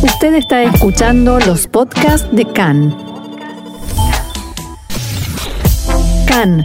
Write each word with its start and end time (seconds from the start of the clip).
Usted 0.00 0.34
está 0.34 0.62
escuchando 0.62 1.40
los 1.40 1.66
podcasts 1.66 2.28
de 2.30 2.44
CAN. 2.44 2.96
CAN, 6.28 6.64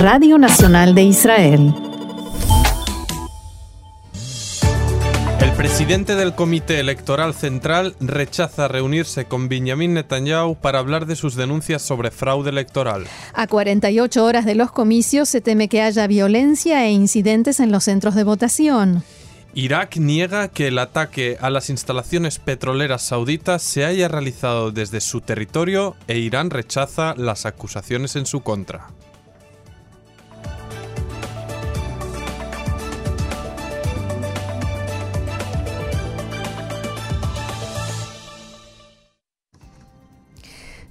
Radio 0.00 0.36
Nacional 0.36 0.96
de 0.96 1.04
Israel. 1.04 1.72
El 5.40 5.52
presidente 5.52 6.16
del 6.16 6.34
Comité 6.34 6.80
Electoral 6.80 7.32
Central 7.32 7.94
rechaza 8.00 8.66
reunirse 8.66 9.26
con 9.26 9.48
Benjamin 9.48 9.94
Netanyahu 9.94 10.56
para 10.56 10.80
hablar 10.80 11.06
de 11.06 11.14
sus 11.14 11.36
denuncias 11.36 11.82
sobre 11.82 12.10
fraude 12.10 12.50
electoral. 12.50 13.04
A 13.34 13.46
48 13.46 14.24
horas 14.24 14.44
de 14.44 14.56
los 14.56 14.72
comicios 14.72 15.28
se 15.28 15.40
teme 15.40 15.68
que 15.68 15.80
haya 15.80 16.08
violencia 16.08 16.84
e 16.86 16.90
incidentes 16.90 17.60
en 17.60 17.70
los 17.70 17.84
centros 17.84 18.16
de 18.16 18.24
votación. 18.24 19.04
Irak 19.58 19.96
niega 19.96 20.48
que 20.48 20.66
el 20.66 20.78
ataque 20.78 21.38
a 21.40 21.48
las 21.48 21.70
instalaciones 21.70 22.38
petroleras 22.38 23.00
sauditas 23.00 23.62
se 23.62 23.86
haya 23.86 24.06
realizado 24.06 24.70
desde 24.70 25.00
su 25.00 25.22
territorio 25.22 25.96
e 26.08 26.18
Irán 26.18 26.50
rechaza 26.50 27.14
las 27.16 27.46
acusaciones 27.46 28.16
en 28.16 28.26
su 28.26 28.42
contra. 28.42 28.88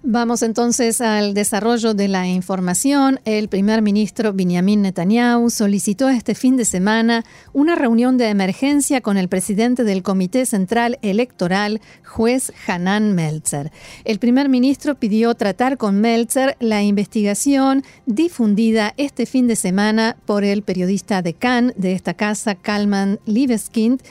Vamos 0.08 0.44
entonces 0.44 1.02
al 1.02 1.34
desarrollo 1.34 1.96
de 1.96 2.08
la 2.08 2.28
información. 2.28 3.20
El 3.26 3.48
primer 3.48 3.82
ministro 3.82 4.34
Benjamin 4.34 4.84
Netanyahu 4.84 5.50
solicitó 5.50 6.10
este 6.10 6.36
fin 6.36 6.58
de 6.58 6.66
semana 6.66 7.26
una 7.54 7.74
reunión 7.74 8.16
de 8.16 8.30
emergencia 8.30 9.02
con 9.02 9.18
el 9.18 9.30
presidente 9.30 9.84
del 9.84 10.04
Comité 10.04 10.46
Central 10.46 11.00
Electoral, 11.02 11.82
juez 12.06 12.54
Hanan 12.68 13.16
Meltzer. 13.16 13.72
El 14.04 14.20
primer 14.20 14.48
ministro 14.48 14.94
pidió 14.94 15.34
tratar 15.34 15.80
con 15.80 16.00
Meltzer 16.02 16.56
la 16.60 16.84
investigación 16.84 17.84
difundida 18.06 18.94
este 18.98 19.26
fin 19.26 19.48
de 19.48 19.56
semana 19.56 20.18
por 20.28 20.44
el 20.44 20.62
periodista 20.62 21.24
de 21.24 21.34
Cannes 21.34 21.74
de 21.78 21.94
esta 21.94 22.14
casa, 22.14 22.54
Kalman 22.54 23.20
Libeskind, 23.26 24.04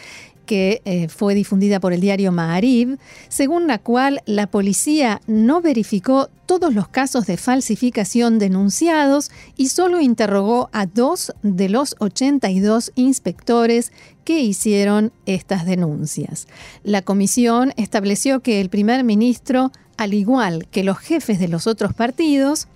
que 0.45 0.83
eh, 0.85 1.09
fue 1.09 1.35
difundida 1.35 1.81
por 1.81 1.93
el 1.93 2.01
diario 2.01 2.33
Maariv, 2.33 2.99
según 3.29 3.67
la 3.67 3.79
cual 3.79 4.21
la 4.27 4.47
policía 4.47 5.21
no 5.27 5.61
verificó 5.61 6.29
todos 6.47 6.75
los 6.75 6.89
casos 6.89 7.27
de 7.27 7.37
falsificación 7.37 8.39
denunciados 8.39 9.31
y 9.57 9.69
solo 9.69 10.01
interrogó 10.01 10.69
a 10.73 10.87
dos 10.87 11.33
de 11.43 11.69
los 11.69 11.97
82 11.99 12.93
inspectores 12.95 13.93
que 14.25 14.41
hicieron 14.41 15.13
estas 15.27 15.67
denuncias. 15.67 16.47
La 16.83 17.03
comisión 17.03 17.73
estableció 17.77 18.41
que 18.41 18.61
el 18.61 18.69
primer 18.69 19.05
ministro, 19.05 19.73
al 19.97 20.15
igual 20.15 20.67
que 20.71 20.85
los 20.85 20.99
jefes 20.99 21.39
de 21.39 21.49
los 21.49 21.67
otros 21.67 21.95
partidos, 21.95 22.69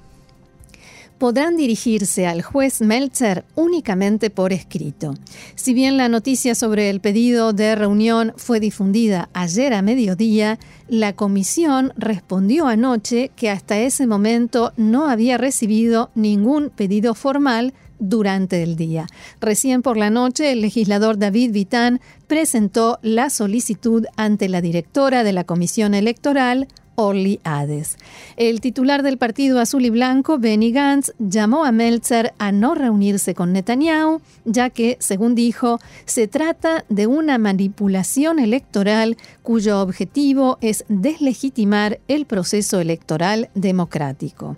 podrán 1.19 1.57
dirigirse 1.57 2.27
al 2.27 2.43
juez 2.43 2.81
Meltzer 2.81 3.45
únicamente 3.55 4.31
por 4.31 4.53
escrito. 4.53 5.15
Si 5.55 5.75
bien 5.75 5.97
la 5.97 6.09
noticia 6.09 6.55
sobre 6.55 6.91
el 6.91 7.01
pedido 7.01 7.53
de 7.53 7.75
reunión 7.75 8.33
fue 8.37 8.61
difundida 8.61 9.29
ayer 9.33 9.75
a 9.75 9.83
mediodía, 9.83 10.59
la 10.89 11.15
comisión 11.15 11.93
respondió 11.97 12.67
anoche 12.67 13.31
que 13.37 13.51
hasta 13.51 13.79
ese 13.79 14.07
momento 14.07 14.73
no 14.77 15.09
había 15.09 15.37
recibido 15.39 16.11
ningún 16.15 16.71
pedido 16.71 17.15
formal 17.15 17.75
durante 17.99 18.63
el 18.63 18.77
día. 18.77 19.07
Recién 19.41 19.83
por 19.83 19.97
la 19.97 20.11
noche, 20.11 20.53
el 20.53 20.61
legislador 20.61 21.19
David 21.19 21.53
Vitán 21.53 22.01
presentó 22.27 22.99
la 23.03 23.31
solicitud 23.31 24.07
ante 24.17 24.49
la 24.49 24.61
directora 24.61 25.25
de 25.25 25.33
la 25.33 25.45
Comisión 25.45 25.95
Electoral, 25.95 26.69
Orly 26.99 27.39
Hades. 27.45 27.97
El 28.37 28.61
titular 28.61 29.05
del 29.05 29.19
Partido 29.19 29.61
Azul 29.61 29.87
y 29.87 29.91
Blanco, 29.91 30.39
Benny 30.39 30.73
Gantz, 30.73 31.13
llamó 31.21 31.65
a 31.65 31.71
Meltzer 31.71 32.33
a 32.39 32.51
no 32.51 32.75
reunirse 32.75 33.37
con 33.37 33.53
Netanyahu, 33.53 34.21
ya 34.45 34.69
que, 34.71 34.97
según 34.99 35.37
dijo, 35.37 35.79
se 36.07 36.27
trata 36.27 36.85
de 36.89 37.07
una 37.07 37.39
manipulación 37.39 38.41
electoral 38.41 39.17
cuyo 39.45 39.81
objetivo 39.81 40.59
es 40.61 40.85
deslegitimar 40.89 42.01
el 42.09 42.27
proceso 42.27 42.81
electoral 42.81 43.49
democrático. 43.55 44.57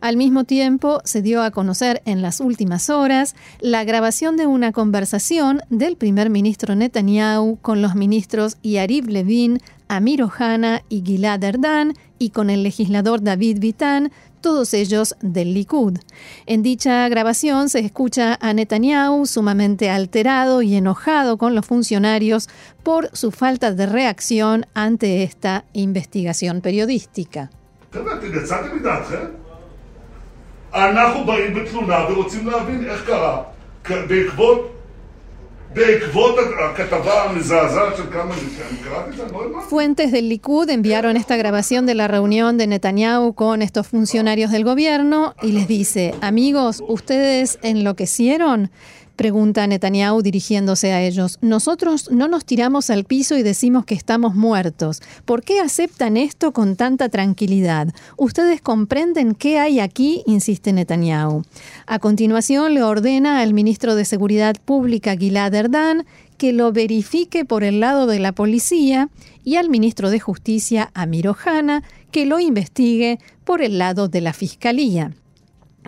Al 0.00 0.16
mismo 0.16 0.44
tiempo, 0.44 1.02
se 1.04 1.20
dio 1.20 1.42
a 1.42 1.50
conocer 1.50 2.00
en 2.06 2.22
las 2.22 2.40
últimas 2.40 2.88
horas 2.88 3.36
la 3.60 3.84
grabación 3.84 4.38
de 4.38 4.46
una 4.46 4.72
conversación 4.72 5.60
del 5.68 5.96
primer 5.96 6.30
ministro 6.30 6.74
Netanyahu 6.74 7.58
con 7.60 7.82
los 7.82 7.94
ministros 7.94 8.56
Yariv 8.62 9.08
Levin, 9.08 9.60
Amir 9.92 10.22
Ohana 10.22 10.84
y 10.88 11.02
Gilad 11.04 11.44
Erdan 11.44 11.92
y 12.18 12.30
con 12.30 12.48
el 12.48 12.62
legislador 12.62 13.22
David 13.22 13.58
Vitán, 13.60 14.10
todos 14.40 14.72
ellos 14.72 15.14
del 15.20 15.52
Likud. 15.52 15.98
En 16.46 16.62
dicha 16.62 17.06
grabación 17.10 17.68
se 17.68 17.80
escucha 17.80 18.38
a 18.40 18.54
Netanyahu 18.54 19.26
sumamente 19.26 19.90
alterado 19.90 20.62
y 20.62 20.76
enojado 20.76 21.36
con 21.36 21.54
los 21.54 21.66
funcionarios 21.66 22.48
por 22.82 23.14
su 23.14 23.32
falta 23.32 23.72
de 23.72 23.84
reacción 23.84 24.64
ante 24.72 25.24
esta 25.24 25.66
investigación 25.74 26.62
periodística. 26.62 27.50
Fuentes 39.68 40.12
del 40.12 40.28
Likud 40.28 40.68
enviaron 40.68 41.16
esta 41.16 41.36
grabación 41.36 41.86
de 41.86 41.94
la 41.94 42.08
reunión 42.08 42.58
de 42.58 42.66
Netanyahu 42.66 43.34
con 43.34 43.62
estos 43.62 43.86
funcionarios 43.86 44.50
del 44.50 44.64
gobierno 44.64 45.34
y 45.42 45.52
les 45.52 45.68
dice, 45.68 46.14
amigos, 46.20 46.82
¿ustedes 46.86 47.58
enloquecieron? 47.62 48.70
Pregunta 49.16 49.66
Netanyahu 49.66 50.22
dirigiéndose 50.22 50.92
a 50.92 51.02
ellos. 51.02 51.38
Nosotros 51.40 52.10
no 52.10 52.28
nos 52.28 52.44
tiramos 52.44 52.90
al 52.90 53.04
piso 53.04 53.36
y 53.36 53.42
decimos 53.42 53.84
que 53.84 53.94
estamos 53.94 54.34
muertos. 54.34 55.02
¿Por 55.24 55.42
qué 55.42 55.60
aceptan 55.60 56.16
esto 56.16 56.52
con 56.52 56.76
tanta 56.76 57.08
tranquilidad? 57.08 57.88
¿Ustedes 58.16 58.60
comprenden 58.60 59.34
qué 59.34 59.58
hay 59.58 59.80
aquí? 59.80 60.22
insiste 60.26 60.72
Netanyahu. 60.72 61.42
A 61.86 61.98
continuación 61.98 62.74
le 62.74 62.82
ordena 62.82 63.40
al 63.40 63.54
ministro 63.54 63.94
de 63.94 64.04
Seguridad 64.04 64.56
Pública 64.64 65.16
Gilad 65.16 65.54
Erdan 65.54 66.04
que 66.38 66.52
lo 66.52 66.72
verifique 66.72 67.44
por 67.44 67.62
el 67.62 67.80
lado 67.80 68.06
de 68.06 68.18
la 68.18 68.32
policía 68.32 69.08
y 69.44 69.56
al 69.56 69.68
ministro 69.70 70.10
de 70.10 70.20
Justicia 70.20 70.90
Amir 70.94 71.28
Ohana 71.28 71.82
que 72.10 72.26
lo 72.26 72.40
investigue 72.40 73.18
por 73.44 73.62
el 73.62 73.78
lado 73.78 74.08
de 74.08 74.20
la 74.20 74.32
fiscalía. 74.32 75.12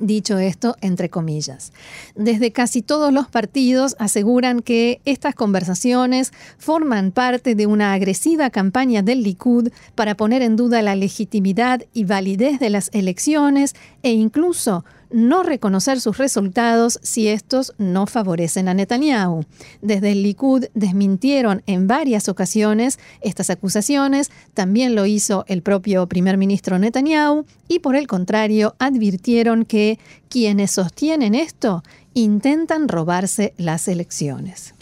Dicho 0.00 0.38
esto, 0.38 0.76
entre 0.80 1.08
comillas. 1.08 1.72
Desde 2.16 2.50
casi 2.50 2.82
todos 2.82 3.12
los 3.12 3.28
partidos 3.28 3.94
aseguran 4.00 4.60
que 4.60 5.00
estas 5.04 5.36
conversaciones 5.36 6.32
forman 6.58 7.12
parte 7.12 7.54
de 7.54 7.66
una 7.66 7.92
agresiva 7.92 8.50
campaña 8.50 9.02
del 9.02 9.22
Likud 9.22 9.68
para 9.94 10.16
poner 10.16 10.42
en 10.42 10.56
duda 10.56 10.82
la 10.82 10.96
legitimidad 10.96 11.84
y 11.92 12.04
validez 12.04 12.58
de 12.58 12.70
las 12.70 12.90
elecciones 12.92 13.76
e 14.02 14.10
incluso 14.10 14.84
no 15.14 15.44
reconocer 15.44 16.00
sus 16.00 16.18
resultados 16.18 16.98
si 17.02 17.28
estos 17.28 17.72
no 17.78 18.06
favorecen 18.06 18.68
a 18.68 18.74
Netanyahu. 18.74 19.44
Desde 19.80 20.10
el 20.10 20.24
Likud 20.24 20.64
desmintieron 20.74 21.62
en 21.66 21.86
varias 21.86 22.28
ocasiones 22.28 22.98
estas 23.20 23.48
acusaciones, 23.48 24.32
también 24.54 24.96
lo 24.96 25.06
hizo 25.06 25.44
el 25.46 25.62
propio 25.62 26.08
primer 26.08 26.36
ministro 26.36 26.80
Netanyahu, 26.80 27.46
y 27.68 27.78
por 27.78 27.94
el 27.94 28.08
contrario 28.08 28.74
advirtieron 28.80 29.64
que 29.64 30.00
quienes 30.28 30.72
sostienen 30.72 31.36
esto 31.36 31.84
intentan 32.12 32.88
robarse 32.88 33.54
las 33.56 33.86
elecciones. 33.86 34.74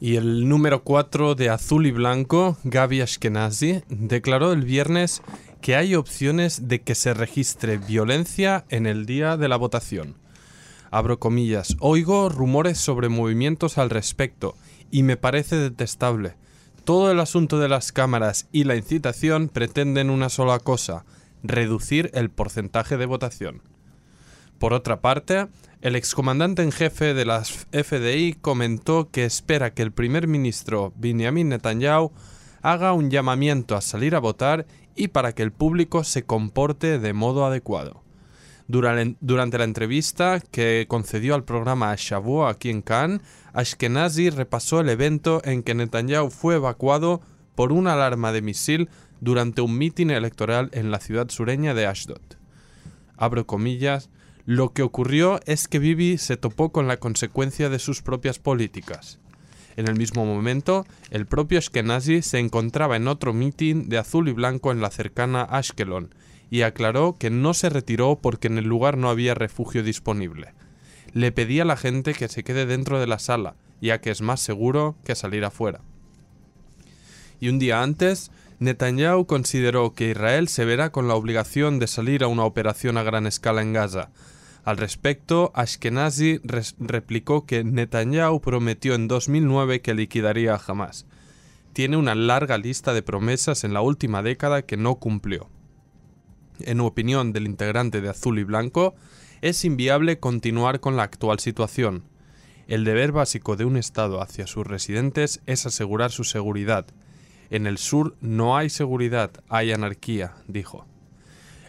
Y 0.00 0.16
el 0.16 0.48
número 0.48 0.82
4 0.82 1.34
de 1.34 1.50
Azul 1.50 1.86
y 1.86 1.92
Blanco, 1.92 2.56
Gaby 2.64 3.00
Ashkenazi, 3.00 3.82
declaró 3.88 4.52
el 4.52 4.62
viernes 4.62 5.22
que 5.60 5.76
hay 5.76 5.94
opciones 5.94 6.68
de 6.68 6.82
que 6.82 6.94
se 6.94 7.14
registre 7.14 7.78
violencia 7.78 8.64
en 8.68 8.86
el 8.86 9.06
día 9.06 9.36
de 9.36 9.48
la 9.48 9.56
votación. 9.56 10.16
Abro 10.90 11.18
comillas, 11.18 11.76
oigo 11.80 12.28
rumores 12.28 12.78
sobre 12.78 13.08
movimientos 13.08 13.76
al 13.78 13.90
respecto 13.90 14.56
y 14.90 15.02
me 15.02 15.16
parece 15.16 15.56
detestable. 15.56 16.34
Todo 16.84 17.10
el 17.10 17.20
asunto 17.20 17.58
de 17.58 17.68
las 17.68 17.92
cámaras 17.92 18.48
y 18.52 18.64
la 18.64 18.76
incitación 18.76 19.48
pretenden 19.48 20.08
una 20.08 20.30
sola 20.30 20.58
cosa, 20.58 21.04
reducir 21.42 22.10
el 22.14 22.30
porcentaje 22.30 22.96
de 22.96 23.06
votación. 23.06 23.62
Por 24.58 24.72
otra 24.72 25.00
parte, 25.00 25.48
el 25.82 25.94
excomandante 25.94 26.62
en 26.62 26.72
jefe 26.72 27.14
de 27.14 27.24
las 27.24 27.68
FDI 27.70 28.38
comentó 28.40 29.10
que 29.10 29.24
espera 29.24 29.74
que 29.74 29.82
el 29.82 29.92
primer 29.92 30.26
ministro 30.26 30.92
Benjamin 30.96 31.50
Netanyahu 31.50 32.12
haga 32.62 32.92
un 32.92 33.10
llamamiento 33.10 33.76
a 33.76 33.80
salir 33.80 34.14
a 34.14 34.20
votar 34.20 34.66
y 34.98 35.08
para 35.08 35.32
que 35.32 35.42
el 35.42 35.52
público 35.52 36.04
se 36.04 36.24
comporte 36.24 36.98
de 36.98 37.12
modo 37.12 37.46
adecuado. 37.46 38.02
Durante 38.66 39.56
la 39.56 39.64
entrevista 39.64 40.42
que 40.50 40.84
concedió 40.88 41.34
al 41.34 41.44
programa 41.44 41.94
Shavua 41.96 42.50
aquí 42.50 42.68
en 42.68 42.82
Cannes, 42.82 43.22
Ashkenazi 43.54 44.28
repasó 44.28 44.80
el 44.80 44.90
evento 44.90 45.40
en 45.44 45.62
que 45.62 45.74
Netanyahu 45.74 46.28
fue 46.30 46.56
evacuado 46.56 47.22
por 47.54 47.72
una 47.72 47.94
alarma 47.94 48.30
de 48.30 48.42
misil 48.42 48.90
durante 49.20 49.62
un 49.62 49.78
mitin 49.78 50.10
electoral 50.10 50.68
en 50.72 50.90
la 50.90 51.00
ciudad 51.00 51.30
sureña 51.30 51.72
de 51.72 51.86
Ashdod. 51.86 52.20
Abro 53.16 53.46
comillas, 53.46 54.10
lo 54.44 54.72
que 54.74 54.82
ocurrió 54.82 55.40
es 55.46 55.66
que 55.66 55.78
Bibi 55.78 56.18
se 56.18 56.36
topó 56.36 56.70
con 56.70 56.88
la 56.88 56.98
consecuencia 56.98 57.70
de 57.70 57.78
sus 57.78 58.02
propias 58.02 58.38
políticas. 58.38 59.18
En 59.78 59.86
el 59.86 59.94
mismo 59.94 60.26
momento, 60.26 60.88
el 61.12 61.26
propio 61.26 61.58
Ashkenazi 61.60 62.20
se 62.22 62.40
encontraba 62.40 62.96
en 62.96 63.06
otro 63.06 63.32
mitin 63.32 63.88
de 63.88 63.98
azul 63.98 64.28
y 64.28 64.32
blanco 64.32 64.72
en 64.72 64.80
la 64.80 64.90
cercana 64.90 65.42
Ashkelon 65.44 66.12
y 66.50 66.62
aclaró 66.62 67.14
que 67.16 67.30
no 67.30 67.54
se 67.54 67.68
retiró 67.68 68.18
porque 68.20 68.48
en 68.48 68.58
el 68.58 68.64
lugar 68.64 68.96
no 68.96 69.08
había 69.08 69.36
refugio 69.36 69.84
disponible. 69.84 70.52
Le 71.12 71.30
pedía 71.30 71.62
a 71.62 71.64
la 71.64 71.76
gente 71.76 72.12
que 72.12 72.26
se 72.26 72.42
quede 72.42 72.66
dentro 72.66 72.98
de 72.98 73.06
la 73.06 73.20
sala, 73.20 73.54
ya 73.80 74.00
que 74.00 74.10
es 74.10 74.20
más 74.20 74.40
seguro 74.40 74.96
que 75.04 75.14
salir 75.14 75.44
afuera. 75.44 75.80
Y 77.38 77.48
un 77.48 77.60
día 77.60 77.80
antes, 77.80 78.32
Netanyahu 78.58 79.26
consideró 79.26 79.94
que 79.94 80.10
Israel 80.10 80.48
se 80.48 80.64
verá 80.64 80.90
con 80.90 81.06
la 81.06 81.14
obligación 81.14 81.78
de 81.78 81.86
salir 81.86 82.24
a 82.24 82.26
una 82.26 82.42
operación 82.42 82.98
a 82.98 83.04
gran 83.04 83.28
escala 83.28 83.62
en 83.62 83.74
Gaza. 83.74 84.10
Al 84.68 84.76
respecto, 84.76 85.50
Ashkenazi 85.54 86.42
replicó 86.78 87.46
que 87.46 87.64
Netanyahu 87.64 88.42
prometió 88.42 88.94
en 88.94 89.08
2009 89.08 89.80
que 89.80 89.94
liquidaría 89.94 90.54
a 90.54 90.60
Hamas. 90.66 91.06
Tiene 91.72 91.96
una 91.96 92.14
larga 92.14 92.58
lista 92.58 92.92
de 92.92 93.00
promesas 93.00 93.64
en 93.64 93.72
la 93.72 93.80
última 93.80 94.22
década 94.22 94.60
que 94.60 94.76
no 94.76 94.96
cumplió. 94.96 95.48
En 96.60 96.80
opinión 96.80 97.32
del 97.32 97.46
integrante 97.46 98.02
de 98.02 98.10
Azul 98.10 98.38
y 98.40 98.44
Blanco, 98.44 98.94
es 99.40 99.64
inviable 99.64 100.20
continuar 100.20 100.80
con 100.80 100.98
la 100.98 101.04
actual 101.04 101.38
situación. 101.38 102.04
El 102.66 102.84
deber 102.84 103.10
básico 103.12 103.56
de 103.56 103.64
un 103.64 103.78
Estado 103.78 104.20
hacia 104.20 104.46
sus 104.46 104.66
residentes 104.66 105.40
es 105.46 105.64
asegurar 105.64 106.10
su 106.10 106.24
seguridad, 106.24 106.84
en 107.48 107.66
el 107.66 107.78
sur 107.78 108.16
no 108.20 108.58
hay 108.58 108.68
seguridad, 108.68 109.30
hay 109.48 109.72
anarquía, 109.72 110.34
dijo. 110.46 110.84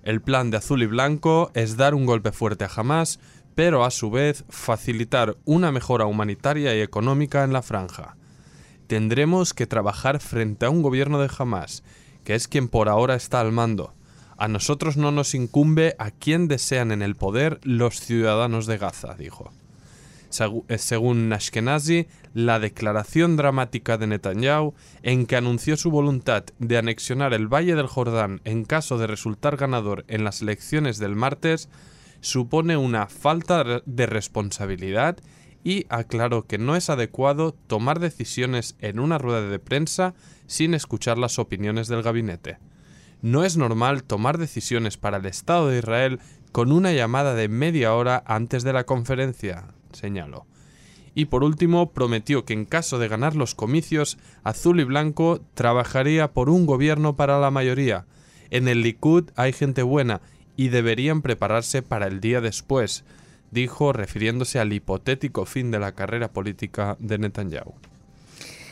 El 0.03 0.21
plan 0.21 0.51
de 0.51 0.57
azul 0.57 0.83
y 0.83 0.85
blanco 0.85 1.51
es 1.53 1.77
dar 1.77 1.93
un 1.93 2.05
golpe 2.05 2.31
fuerte 2.31 2.63
a 2.65 2.69
Hamas, 2.75 3.19
pero 3.55 3.83
a 3.83 3.91
su 3.91 4.09
vez 4.09 4.45
facilitar 4.49 5.35
una 5.45 5.71
mejora 5.71 6.05
humanitaria 6.05 6.75
y 6.75 6.81
económica 6.81 7.43
en 7.43 7.53
la 7.53 7.61
franja. 7.61 8.15
Tendremos 8.87 9.53
que 9.53 9.67
trabajar 9.67 10.19
frente 10.19 10.65
a 10.65 10.69
un 10.69 10.81
gobierno 10.81 11.19
de 11.19 11.29
Hamas, 11.37 11.83
que 12.23 12.35
es 12.35 12.47
quien 12.47 12.67
por 12.67 12.89
ahora 12.89 13.15
está 13.15 13.41
al 13.41 13.51
mando. 13.51 13.93
A 14.37 14.47
nosotros 14.47 14.95
no 14.95 15.11
nos 15.11 15.35
incumbe 15.35 15.95
a 15.99 16.11
quien 16.11 16.47
desean 16.47 16.91
en 16.91 17.01
el 17.01 17.15
poder 17.15 17.59
los 17.63 17.99
ciudadanos 17.99 18.65
de 18.65 18.77
Gaza, 18.77 19.15
dijo. 19.15 19.51
Eh, 20.67 20.77
según 20.77 21.33
Ashkenazi, 21.33 22.07
la 22.33 22.59
declaración 22.59 23.35
dramática 23.35 23.97
de 23.97 24.07
Netanyahu, 24.07 24.73
en 25.01 25.25
que 25.25 25.35
anunció 25.35 25.75
su 25.75 25.89
voluntad 25.89 26.43
de 26.59 26.77
anexionar 26.77 27.33
el 27.33 27.47
Valle 27.47 27.75
del 27.75 27.87
Jordán 27.87 28.41
en 28.43 28.63
caso 28.63 28.97
de 28.97 29.07
resultar 29.07 29.57
ganador 29.57 30.05
en 30.07 30.23
las 30.23 30.41
elecciones 30.41 30.99
del 30.99 31.15
martes, 31.15 31.69
supone 32.21 32.77
una 32.77 33.07
falta 33.07 33.81
de 33.85 34.05
responsabilidad 34.05 35.17
y 35.63 35.85
aclaró 35.89 36.45
que 36.45 36.57
no 36.57 36.75
es 36.75 36.89
adecuado 36.89 37.53
tomar 37.67 37.99
decisiones 37.99 38.75
en 38.79 38.99
una 38.99 39.17
rueda 39.17 39.41
de 39.41 39.59
prensa 39.59 40.13
sin 40.47 40.73
escuchar 40.73 41.17
las 41.17 41.39
opiniones 41.39 41.87
del 41.87 42.03
gabinete. 42.03 42.59
No 43.21 43.43
es 43.43 43.57
normal 43.57 44.03
tomar 44.03 44.37
decisiones 44.37 44.97
para 44.97 45.17
el 45.17 45.25
Estado 45.25 45.67
de 45.67 45.79
Israel 45.79 46.19
con 46.51 46.71
una 46.71 46.93
llamada 46.93 47.33
de 47.33 47.49
media 47.49 47.93
hora 47.93 48.23
antes 48.25 48.63
de 48.63 48.73
la 48.73 48.85
conferencia, 48.85 49.73
señaló. 49.93 50.45
Y 51.15 51.25
por 51.25 51.43
último, 51.43 51.91
prometió 51.91 52.45
que 52.45 52.53
en 52.53 52.65
caso 52.65 52.99
de 52.99 53.07
ganar 53.07 53.35
los 53.35 53.55
comicios, 53.55 54.17
Azul 54.43 54.79
y 54.79 54.83
Blanco 54.83 55.41
trabajaría 55.53 56.31
por 56.31 56.49
un 56.49 56.65
gobierno 56.65 57.15
para 57.15 57.39
la 57.39 57.51
mayoría. 57.51 58.05
En 58.51 58.67
el 58.67 58.81
Likud 58.81 59.31
hay 59.35 59.53
gente 59.53 59.83
buena 59.83 60.21
y 60.55 60.69
deberían 60.69 61.21
prepararse 61.21 61.81
para 61.81 62.07
el 62.07 62.21
día 62.21 62.41
después, 62.41 63.03
dijo 63.51 63.93
refiriéndose 63.93 64.59
al 64.59 64.73
hipotético 64.73 65.45
fin 65.45 65.71
de 65.71 65.79
la 65.79 65.93
carrera 65.93 66.31
política 66.31 66.95
de 66.99 67.17
Netanyahu 67.17 67.73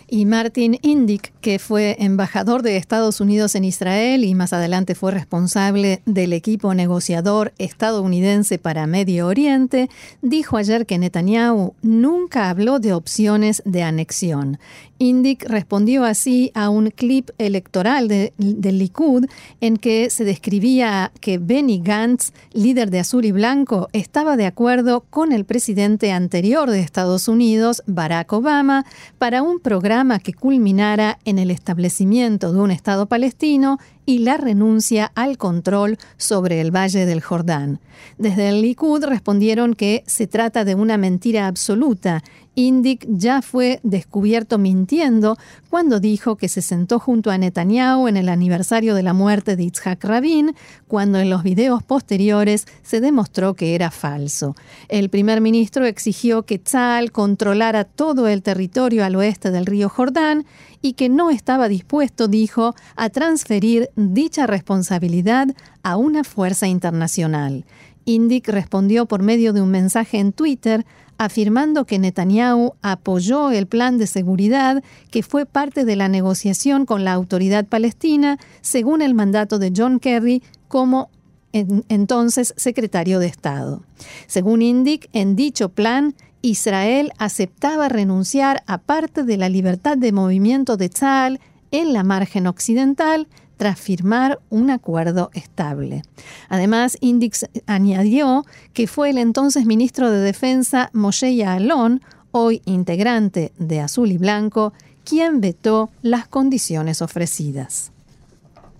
y 0.09 0.25
Martin 0.25 0.79
Indyk, 0.81 1.33
que 1.41 1.59
fue 1.59 1.97
embajador 1.99 2.61
de 2.63 2.77
Estados 2.77 3.19
Unidos 3.19 3.55
en 3.55 3.65
Israel 3.65 4.23
y 4.23 4.35
más 4.35 4.53
adelante 4.53 4.95
fue 4.95 5.11
responsable 5.11 6.01
del 6.05 6.31
equipo 6.31 6.73
negociador 6.73 7.53
estadounidense 7.57 8.57
para 8.57 8.87
Medio 8.87 9.27
Oriente, 9.27 9.89
dijo 10.21 10.55
ayer 10.55 10.85
que 10.85 10.97
Netanyahu 10.97 11.73
nunca 11.81 12.49
habló 12.49 12.79
de 12.79 12.93
opciones 12.93 13.61
de 13.65 13.83
anexión. 13.83 14.59
Indyk 14.99 15.43
respondió 15.47 16.05
así 16.05 16.51
a 16.55 16.69
un 16.69 16.89
clip 16.89 17.29
electoral 17.37 18.07
de, 18.07 18.33
del 18.37 18.79
Likud 18.79 19.25
en 19.61 19.77
que 19.77 20.09
se 20.09 20.23
describía 20.23 21.11
que 21.19 21.37
Benny 21.37 21.81
Gantz, 21.83 22.31
líder 22.53 22.89
de 22.89 22.99
Azul 22.99 23.25
y 23.25 23.31
Blanco, 23.31 23.89
estaba 23.93 24.37
de 24.37 24.47
acuerdo 24.47 25.01
con 25.01 25.33
el 25.33 25.45
presidente 25.45 26.11
anterior 26.11 26.71
de 26.71 26.79
Estados 26.79 27.27
Unidos, 27.27 27.83
Barack 27.85 28.33
Obama, 28.33 28.85
para 29.19 29.43
un 29.43 29.59
programa 29.59 29.96
que 30.23 30.33
culminara 30.33 31.17
en 31.25 31.39
el 31.39 31.49
establecimiento 31.49 32.53
de 32.53 32.59
un 32.59 32.69
Estado 32.69 33.07
palestino 33.07 33.79
y 34.07 34.19
la 34.19 34.37
renuncia 34.37 35.11
al 35.15 35.37
control 35.37 35.97
sobre 36.15 36.61
el 36.61 36.73
Valle 36.73 37.05
del 37.05 37.21
Jordán. 37.21 37.81
Desde 38.17 38.47
el 38.47 38.61
Likud 38.61 39.03
respondieron 39.03 39.73
que 39.73 40.03
se 40.07 40.27
trata 40.27 40.63
de 40.63 40.75
una 40.75 40.97
mentira 40.97 41.45
absoluta. 41.45 42.23
Indik 42.55 43.05
ya 43.07 43.43
fue 43.43 43.79
descubierto 43.83 44.57
mintiendo 44.57 45.37
cuando 45.69 45.99
dijo 45.99 46.37
que 46.37 46.47
se 46.47 46.63
sentó 46.63 46.99
junto 46.99 47.29
a 47.29 47.37
Netanyahu 47.37 48.07
en 48.07 48.17
el 48.17 48.29
aniversario 48.29 48.95
de 48.95 49.03
la 49.03 49.13
muerte 49.13 49.55
de 49.55 49.65
Yitzhak 49.65 50.03
Rabin, 50.03 50.55
cuando 50.87 51.19
en 51.19 51.29
los 51.29 51.43
videos 51.43 51.83
posteriores 51.83 52.65
se 52.81 53.01
demostró 53.01 53.53
que 53.53 53.75
era 53.75 53.91
falso. 53.91 54.55
El 54.87 55.09
primer 55.09 55.41
ministro 55.41 55.85
exigió 55.85 56.43
que 56.43 56.57
Tzal 56.57 57.11
controlara 57.11 57.83
todo 57.83 58.27
el 58.27 58.41
territorio 58.41 59.05
al 59.05 59.17
oeste 59.17 59.51
del 59.51 59.65
río 59.65 59.89
Jordán 59.89 60.45
y 60.81 60.93
que 60.93 61.09
no 61.09 61.29
estaba 61.29 61.67
dispuesto, 61.67 62.27
dijo, 62.27 62.73
a 62.95 63.09
transferir 63.09 63.89
dicha 63.97 64.47
responsabilidad 64.47 65.49
a 65.83 65.97
una 65.97 66.23
fuerza 66.23 66.67
internacional. 66.67 67.65
Indik 68.05 68.47
respondió 68.47 69.05
por 69.05 69.21
medio 69.21 69.51
de 69.51 69.61
un 69.61 69.69
mensaje 69.69 70.19
en 70.19 70.31
Twitter 70.31 70.85
afirmando 71.17 71.85
que 71.85 71.99
Netanyahu 71.99 72.75
apoyó 72.81 73.51
el 73.51 73.67
plan 73.67 73.97
de 73.97 74.07
seguridad 74.07 74.83
que 75.09 75.23
fue 75.23 75.45
parte 75.45 75.83
de 75.83 75.95
la 75.95 76.07
negociación 76.07 76.85
con 76.85 77.03
la 77.03 77.13
autoridad 77.13 77.65
palestina 77.65 78.37
según 78.61 79.01
el 79.01 79.13
mandato 79.13 79.59
de 79.59 79.73
John 79.75 79.99
Kerry 79.99 80.43
como 80.67 81.09
entonces 81.51 82.53
secretario 82.55 83.19
de 83.19 83.25
Estado. 83.25 83.81
Según 84.27 84.61
Indik, 84.61 85.09
en 85.11 85.35
dicho 85.35 85.69
plan, 85.69 86.13
Israel 86.43 87.11
aceptaba 87.17 87.89
renunciar 87.89 88.63
a 88.67 88.77
parte 88.77 89.23
de 89.23 89.37
la 89.37 89.49
libertad 89.49 89.97
de 89.97 90.11
movimiento 90.11 90.77
de 90.77 90.89
Tzal 90.89 91.39
en 91.71 91.93
la 91.93 92.03
margen 92.03 92.45
occidental 92.45 93.27
tras 93.57 93.79
firmar 93.79 94.39
un 94.49 94.69
acuerdo 94.69 95.29
estable. 95.33 96.03
Además, 96.47 96.97
Indix 97.01 97.45
añadió 97.65 98.45
que 98.73 98.87
fue 98.87 99.09
el 99.09 99.17
entonces 99.17 99.65
ministro 99.65 100.09
de 100.09 100.19
Defensa 100.19 100.89
Moshe 100.93 101.35
Yaalon, 101.35 102.01
hoy 102.31 102.61
integrante 102.65 103.51
de 103.57 103.81
Azul 103.81 104.11
y 104.11 104.17
Blanco, 104.17 104.73
quien 105.03 105.41
vetó 105.41 105.89
las 106.01 106.27
condiciones 106.27 107.01
ofrecidas. 107.01 107.91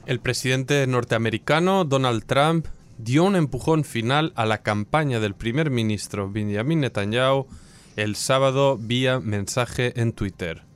El 0.06 0.20
presidente 0.20 0.86
norteamericano 0.88 1.84
Donald 1.84 2.24
Trump 2.26 2.68
dio 2.98 3.24
un 3.24 3.36
empujón 3.36 3.84
final 3.84 4.32
a 4.36 4.46
la 4.46 4.60
campaña 4.60 5.20
del 5.20 5.36
primer 5.36 5.70
ministro 5.70 6.32
Benjamin 6.32 6.82
Netanyahu 6.82 7.48
el 7.96 8.16
sábado 8.16 8.78
vía 8.78 9.20
mensaje 9.20 10.00
en 10.00 10.14
Twitter. 10.14 10.67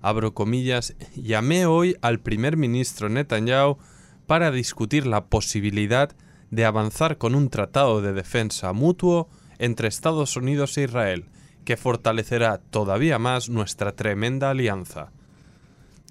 Abro 0.00 0.34
comillas, 0.34 0.94
llamé 1.16 1.66
hoy 1.66 1.96
al 2.02 2.20
primer 2.20 2.56
ministro 2.56 3.08
Netanyahu 3.08 3.78
para 4.26 4.50
discutir 4.50 5.06
la 5.06 5.26
posibilidad 5.26 6.14
de 6.50 6.64
avanzar 6.64 7.18
con 7.18 7.34
un 7.34 7.50
tratado 7.50 8.00
de 8.00 8.12
defensa 8.12 8.72
mutuo 8.72 9.28
entre 9.58 9.88
Estados 9.88 10.36
Unidos 10.36 10.76
e 10.78 10.84
Israel, 10.84 11.26
que 11.64 11.76
fortalecerá 11.76 12.58
todavía 12.58 13.18
más 13.18 13.48
nuestra 13.48 13.92
tremenda 13.92 14.50
alianza. 14.50 15.12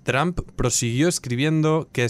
Trump 0.03 0.39
prosiguió 0.55 1.07
escribiendo 1.07 1.89
que, 1.91 2.07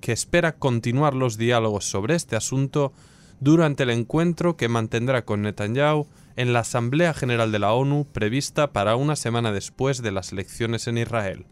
que, 0.00 0.12
espera 0.12 0.56
continuar 0.56 1.14
los 1.14 1.36
diálogos 1.36 1.84
sobre 1.84 2.14
este 2.14 2.36
asunto 2.36 2.92
durante 3.40 3.82
el 3.82 3.90
encuentro 3.90 4.56
que 4.56 4.68
mantendrá 4.68 5.24
con 5.24 5.42
Netanyahu 5.42 6.06
en 6.36 6.52
la 6.52 6.60
Asamblea 6.60 7.14
General 7.14 7.52
de 7.52 7.58
la 7.58 7.72
ONU 7.72 8.06
prevista 8.12 8.72
para 8.72 8.96
una 8.96 9.16
semana 9.16 9.52
después 9.52 10.02
de 10.02 10.12
las 10.12 10.32
elecciones 10.32 10.86
en 10.86 10.98
Israel. 10.98 11.46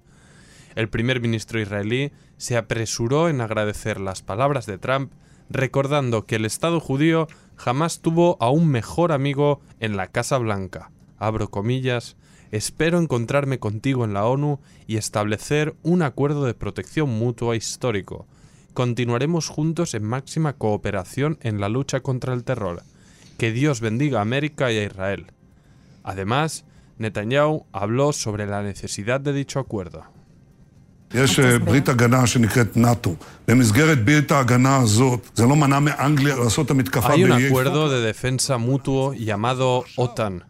El 0.74 0.88
primer 0.88 1.20
ministro 1.20 1.60
israelí 1.60 2.12
se 2.36 2.56
apresuró 2.56 3.28
en 3.28 3.40
agradecer 3.40 4.00
las 4.00 4.22
palabras 4.22 4.66
de 4.66 4.78
Trump, 4.78 5.12
recordando 5.48 6.26
que 6.26 6.36
el 6.36 6.44
Estado 6.44 6.80
judío 6.80 7.28
jamás 7.56 8.00
tuvo 8.00 8.36
a 8.40 8.50
un 8.50 8.68
mejor 8.68 9.12
amigo 9.12 9.60
en 9.80 9.96
la 9.96 10.06
Casa 10.06 10.38
Blanca. 10.38 10.90
Abro 11.18 11.50
comillas, 11.50 12.16
Espero 12.50 12.98
encontrarme 12.98 13.60
contigo 13.60 14.04
en 14.04 14.12
la 14.12 14.26
ONU 14.26 14.58
y 14.88 14.96
establecer 14.96 15.76
un 15.82 16.02
acuerdo 16.02 16.44
de 16.44 16.54
protección 16.54 17.08
mutua 17.08 17.54
histórico. 17.54 18.26
Continuaremos 18.74 19.48
juntos 19.48 19.94
en 19.94 20.02
máxima 20.02 20.54
cooperación 20.54 21.38
en 21.42 21.60
la 21.60 21.68
lucha 21.68 22.00
contra 22.00 22.34
el 22.34 22.42
terror. 22.42 22.82
Que 23.40 23.52
Dios 23.52 23.80
bendiga 23.80 24.18
a 24.18 24.20
América 24.20 24.70
y 24.70 24.76
a 24.76 24.84
Israel. 24.84 25.28
Además, 26.04 26.66
Netanyahu 26.98 27.64
habló 27.72 28.12
sobre 28.12 28.44
la 28.44 28.62
necesidad 28.62 29.18
de 29.18 29.32
dicho 29.32 29.58
acuerdo. 29.58 30.04
Hay 37.14 37.24
un 37.24 37.32
acuerdo 37.32 37.88
de 37.88 38.02
defensa 38.02 38.58
mutuo 38.58 39.14
llamado 39.14 39.86
OTAN, 39.96 40.44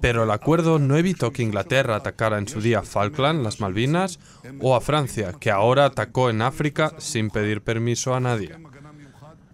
pero 0.00 0.24
el 0.24 0.30
acuerdo 0.30 0.78
no 0.78 0.96
evitó 0.96 1.34
que 1.34 1.42
Inglaterra 1.42 1.96
atacara 1.96 2.38
en 2.38 2.48
su 2.48 2.62
día 2.62 2.80
Falkland, 2.80 3.44
las 3.44 3.60
Malvinas, 3.60 4.18
o 4.60 4.74
a 4.74 4.80
Francia, 4.80 5.34
que 5.38 5.50
ahora 5.50 5.84
atacó 5.84 6.30
en 6.30 6.40
África 6.40 6.94
sin 6.96 7.28
pedir 7.28 7.60
permiso 7.60 8.14
a 8.14 8.20
nadie. 8.20 8.56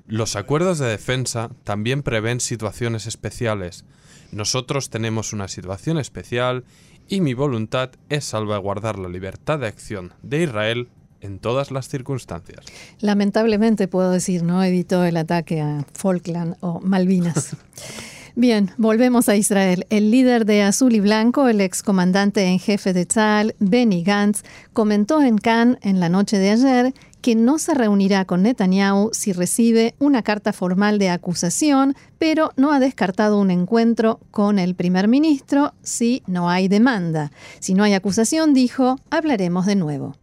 Los 0.08 0.36
acuerdos 0.36 0.78
de 0.78 0.86
defensa 0.86 1.50
también 1.64 2.02
prevén 2.02 2.38
situaciones 2.38 3.06
especiales. 3.06 3.84
Nosotros 4.30 4.88
tenemos 4.88 5.32
una 5.32 5.48
situación 5.48 5.98
especial 5.98 6.64
y 7.08 7.20
mi 7.20 7.34
voluntad 7.34 7.90
es 8.08 8.24
salvaguardar 8.24 8.98
la 9.00 9.08
libertad 9.08 9.58
de 9.58 9.66
acción 9.66 10.12
de 10.22 10.44
Israel 10.44 10.88
en 11.20 11.40
todas 11.40 11.72
las 11.72 11.88
circunstancias. 11.88 12.64
Lamentablemente 13.00 13.88
puedo 13.88 14.12
decir, 14.12 14.44
no 14.44 14.62
evitó 14.62 15.04
el 15.04 15.16
ataque 15.16 15.60
a 15.60 15.84
Falkland 15.92 16.56
o 16.60 16.80
Malvinas. 16.80 17.56
Bien, 18.38 18.70
volvemos 18.76 19.30
a 19.30 19.34
Israel. 19.36 19.86
El 19.88 20.10
líder 20.10 20.44
de 20.44 20.62
Azul 20.62 20.94
y 20.94 21.00
Blanco, 21.00 21.48
el 21.48 21.62
excomandante 21.62 22.44
en 22.44 22.58
jefe 22.58 22.92
de 22.92 23.06
Tzal, 23.06 23.56
Benny 23.60 24.02
Gantz, 24.02 24.42
comentó 24.74 25.22
en 25.22 25.38
Cannes 25.38 25.78
en 25.80 26.00
la 26.00 26.10
noche 26.10 26.38
de 26.38 26.50
ayer 26.50 26.94
que 27.26 27.34
no 27.34 27.58
se 27.58 27.74
reunirá 27.74 28.24
con 28.24 28.44
Netanyahu 28.44 29.10
si 29.12 29.32
recibe 29.32 29.96
una 29.98 30.22
carta 30.22 30.52
formal 30.52 31.00
de 31.00 31.10
acusación, 31.10 31.96
pero 32.20 32.52
no 32.56 32.70
ha 32.70 32.78
descartado 32.78 33.40
un 33.40 33.50
encuentro 33.50 34.20
con 34.30 34.60
el 34.60 34.76
primer 34.76 35.08
ministro 35.08 35.74
si 35.82 36.22
no 36.28 36.48
hay 36.48 36.68
demanda. 36.68 37.32
Si 37.58 37.74
no 37.74 37.82
hay 37.82 37.94
acusación, 37.94 38.54
dijo, 38.54 39.00
hablaremos 39.10 39.66
de 39.66 39.74
nuevo. 39.74 40.14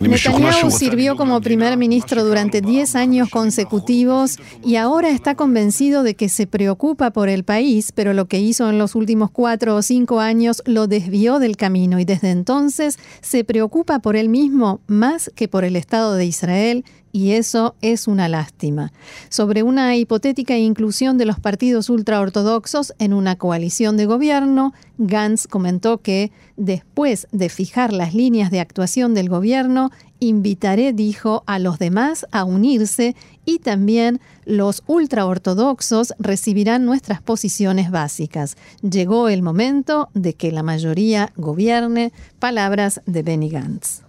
Netanyahu 0.00 0.70
sirvió 0.70 1.16
como 1.16 1.40
primer 1.40 1.76
ministro 1.76 2.24
durante 2.24 2.60
10 2.60 2.96
años 2.96 3.28
consecutivos 3.30 4.38
y 4.64 4.76
ahora 4.76 5.10
está 5.10 5.34
convencido 5.34 6.02
de 6.02 6.14
que 6.14 6.28
se 6.28 6.46
preocupa 6.46 7.10
por 7.12 7.28
el 7.28 7.44
país, 7.44 7.92
pero 7.92 8.12
lo 8.12 8.26
que 8.26 8.40
hizo 8.40 8.68
en 8.68 8.78
los 8.78 8.94
últimos 8.94 9.30
cuatro 9.30 9.76
o 9.76 9.82
cinco 9.82 10.20
años 10.20 10.62
lo 10.66 10.86
desvió 10.86 11.38
del 11.38 11.56
camino 11.56 11.98
y 11.98 12.04
desde 12.04 12.30
entonces 12.30 12.98
se 13.20 13.44
preocupa 13.44 14.00
por 14.00 14.16
él 14.16 14.28
mismo 14.28 14.80
más 14.86 15.30
que 15.34 15.48
por 15.48 15.64
el 15.64 15.76
Estado 15.76 16.14
de 16.14 16.26
Israel 16.26 16.84
y 17.14 17.30
eso 17.30 17.76
es 17.80 18.08
una 18.08 18.28
lástima. 18.28 18.92
Sobre 19.28 19.62
una 19.62 19.94
hipotética 19.94 20.58
inclusión 20.58 21.16
de 21.16 21.26
los 21.26 21.38
partidos 21.38 21.88
ultraortodoxos 21.88 22.92
en 22.98 23.12
una 23.12 23.36
coalición 23.36 23.96
de 23.96 24.06
gobierno, 24.06 24.74
Gantz 24.98 25.46
comentó 25.46 25.98
que 25.98 26.32
después 26.56 27.28
de 27.30 27.48
fijar 27.50 27.92
las 27.92 28.14
líneas 28.14 28.50
de 28.50 28.58
actuación 28.58 29.14
del 29.14 29.28
gobierno, 29.28 29.92
invitaré, 30.18 30.92
dijo, 30.92 31.44
a 31.46 31.60
los 31.60 31.78
demás 31.78 32.26
a 32.32 32.42
unirse 32.42 33.14
y 33.44 33.60
también 33.60 34.20
los 34.44 34.82
ultraortodoxos 34.88 36.14
recibirán 36.18 36.84
nuestras 36.84 37.22
posiciones 37.22 37.92
básicas. 37.92 38.56
Llegó 38.82 39.28
el 39.28 39.42
momento 39.42 40.08
de 40.14 40.34
que 40.34 40.50
la 40.50 40.64
mayoría 40.64 41.32
gobierne. 41.36 42.12
Palabras 42.40 43.02
de 43.06 43.22
Benny 43.22 43.50
Gantz. 43.50 44.04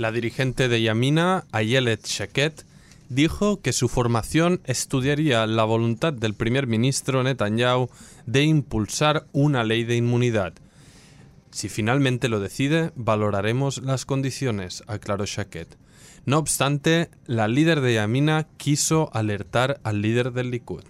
La 0.00 0.12
dirigente 0.12 0.68
de 0.68 0.80
Yamina, 0.80 1.44
Ayelet 1.52 2.06
Sheket, 2.06 2.64
dijo 3.10 3.60
que 3.60 3.74
su 3.74 3.86
formación 3.86 4.62
estudiaría 4.64 5.46
la 5.46 5.64
voluntad 5.64 6.14
del 6.14 6.32
primer 6.32 6.66
ministro 6.66 7.22
Netanyahu 7.22 7.90
de 8.24 8.44
impulsar 8.44 9.26
una 9.32 9.62
ley 9.62 9.84
de 9.84 9.96
inmunidad. 9.96 10.54
Si 11.50 11.68
finalmente 11.68 12.30
lo 12.30 12.40
decide, 12.40 12.92
valoraremos 12.94 13.82
las 13.82 14.06
condiciones, 14.06 14.84
aclaró 14.86 15.26
Shaket. 15.26 15.76
No 16.24 16.38
obstante, 16.38 17.10
la 17.26 17.46
líder 17.46 17.82
de 17.82 17.92
Yamina 17.92 18.46
quiso 18.56 19.10
alertar 19.12 19.80
al 19.82 20.00
líder 20.00 20.32
del 20.32 20.50
Likud. 20.50 20.84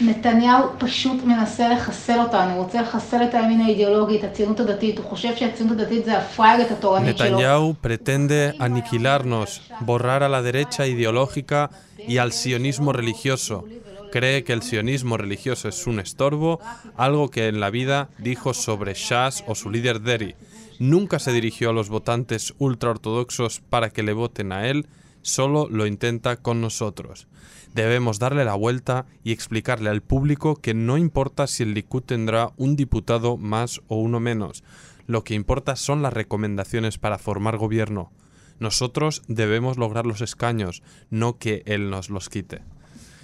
נתניהו 0.00 0.68
פשוט 0.78 1.24
מנסה 1.24 1.68
לחסל 1.68 2.20
אותנו, 2.20 2.50
הוא 2.50 2.62
רוצה 2.62 2.82
לחסל 2.82 3.24
את 3.24 3.34
הימין 3.34 3.60
האידיאולוגי, 3.60 4.18
את 4.18 4.24
הציונות 4.24 4.60
הדתית, 4.60 4.98
הוא 4.98 5.06
חושב 5.06 5.36
שהציונות 5.36 5.78
הדתית 5.78 6.04
זה 6.04 6.18
הפרייגת 6.18 6.70
התורנית 6.70 7.18
שלו. 7.18 7.38
Netanyahu 7.38 7.74
pretende 7.80 8.54
aniquilarnos, 8.58 9.62
borrar 9.80 10.22
a 10.22 10.28
la 10.28 10.42
derecha 10.42 10.86
ideológica 10.86 11.70
y 11.98 12.18
al 12.18 12.32
sionismo 12.32 12.92
religioso. 12.92 13.64
Cree 14.10 14.44
que 14.44 14.52
el 14.52 14.62
sionismo 14.62 15.16
religioso 15.16 15.68
es 15.68 15.86
un 15.86 15.98
estorbo, 16.00 16.60
algo 16.96 17.30
que 17.30 17.48
en 17.48 17.60
la 17.60 17.70
vida 17.70 18.08
dijo 18.18 18.54
sobre 18.54 18.94
Shas 18.94 19.44
o 19.46 19.54
su 19.54 19.70
líder 19.70 20.00
Deri. 20.00 20.34
Nunca 20.78 21.18
se 21.18 21.32
dirigió 21.32 21.70
a 21.70 21.72
los 21.72 21.88
votantes 21.88 22.54
ultraortodoxos 22.58 23.60
para 23.70 23.90
que 23.90 24.02
le 24.02 24.12
voten 24.12 24.52
a 24.52 24.66
él, 24.66 24.86
solo 25.21 25.67
lo 25.69 25.85
intenta 25.85 26.37
con 26.37 26.61
nosotros. 26.61 27.27
Debemos 27.73 28.19
darle 28.19 28.45
la 28.45 28.55
vuelta 28.55 29.05
y 29.23 29.31
explicarle 29.31 29.89
al 29.89 30.01
público 30.01 30.55
que 30.55 30.73
no 30.73 30.97
importa 30.97 31.47
si 31.47 31.63
el 31.63 31.73
Likud 31.73 32.03
tendrá 32.03 32.51
un 32.57 32.75
diputado 32.75 33.37
más 33.37 33.81
o 33.87 33.97
uno 33.97 34.19
menos, 34.19 34.63
lo 35.05 35.23
que 35.23 35.33
importa 35.33 35.75
son 35.75 36.01
las 36.01 36.13
recomendaciones 36.13 36.97
para 36.97 37.17
formar 37.17 37.57
gobierno. 37.57 38.11
Nosotros 38.59 39.23
debemos 39.27 39.77
lograr 39.77 40.05
los 40.05 40.21
escaños, 40.21 40.83
no 41.09 41.37
que 41.37 41.63
él 41.65 41.89
nos 41.89 42.09
los 42.09 42.29
quite. 42.29 42.61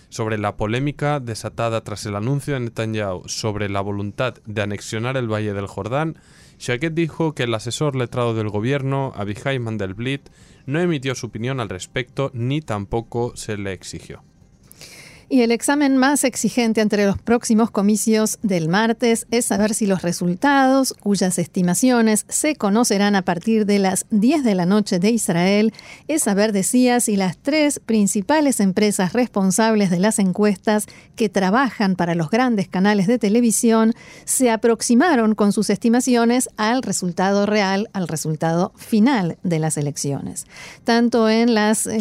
Sobre 0.09 0.37
la 0.37 0.55
polémica 0.55 1.19
desatada 1.19 1.83
tras 1.83 2.05
el 2.05 2.15
anuncio 2.15 2.53
de 2.53 2.61
Netanyahu 2.61 3.27
sobre 3.27 3.69
la 3.69 3.81
voluntad 3.81 4.35
de 4.45 4.61
anexionar 4.61 5.17
el 5.17 5.31
Valle 5.31 5.53
del 5.53 5.67
Jordán, 5.67 6.17
Shaket 6.59 6.93
dijo 6.93 7.33
que 7.33 7.43
el 7.43 7.53
asesor 7.53 7.95
letrado 7.95 8.33
del 8.33 8.49
gobierno, 8.49 9.11
Abihai 9.15 9.59
Mandelblit, 9.59 10.29
no 10.65 10.79
emitió 10.79 11.15
su 11.15 11.27
opinión 11.27 11.59
al 11.59 11.69
respecto 11.69 12.31
ni 12.33 12.61
tampoco 12.61 13.35
se 13.35 13.57
le 13.57 13.73
exigió. 13.73 14.23
Y 15.27 15.41
el 15.41 15.51
examen 15.51 15.97
más 15.97 16.23
exigente 16.23 16.81
entre 16.81 17.05
los 17.05 17.17
próximos 17.17 17.71
comicios 17.71 18.37
del 18.43 18.69
martes 18.69 19.25
es 19.31 19.45
saber 19.45 19.73
si 19.73 19.87
los 19.87 20.03
resultados, 20.03 20.93
cuyas 20.99 21.39
estimaciones 21.39 22.25
se 22.29 22.55
conocerán 22.55 23.15
a 23.15 23.23
partir 23.23 23.65
de 23.65 23.79
las 23.79 24.05
10 24.11 24.43
de 24.43 24.55
la 24.55 24.65
noche 24.65 24.99
de 24.99 25.09
Israel, 25.09 25.73
es 26.07 26.23
saber, 26.23 26.51
decía, 26.51 26.99
si 26.99 27.15
las 27.15 27.37
tres 27.37 27.79
principales 27.79 28.59
empresas 28.59 29.13
responsables 29.13 29.89
de 29.89 29.99
las 29.99 30.19
encuestas 30.19 30.85
que 31.15 31.29
trabajan 31.29 31.95
para 31.95 32.13
los 32.13 32.29
grandes 32.29 32.67
canales 32.67 33.07
de 33.07 33.17
televisión 33.17 33.93
se 34.25 34.51
aproximaron 34.51 35.33
con 35.33 35.51
sus 35.51 35.69
estimaciones 35.69 36.49
al 36.57 36.83
resultado 36.83 37.45
real, 37.45 37.89
al 37.93 38.07
resultado 38.07 38.73
final 38.75 39.37
de 39.43 39.59
las 39.59 39.77
elecciones. 39.77 40.45
Tanto 40.83 41.29
en, 41.29 41.55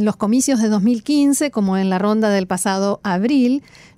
los 0.04 0.16
comicios 0.16 0.60
de 0.60 0.68
2015 0.68 1.50
como 1.50 1.76
en 1.76 1.90
la 1.90 1.98
ronda 1.98 2.28
del 2.28 2.46
pasado 2.46 3.00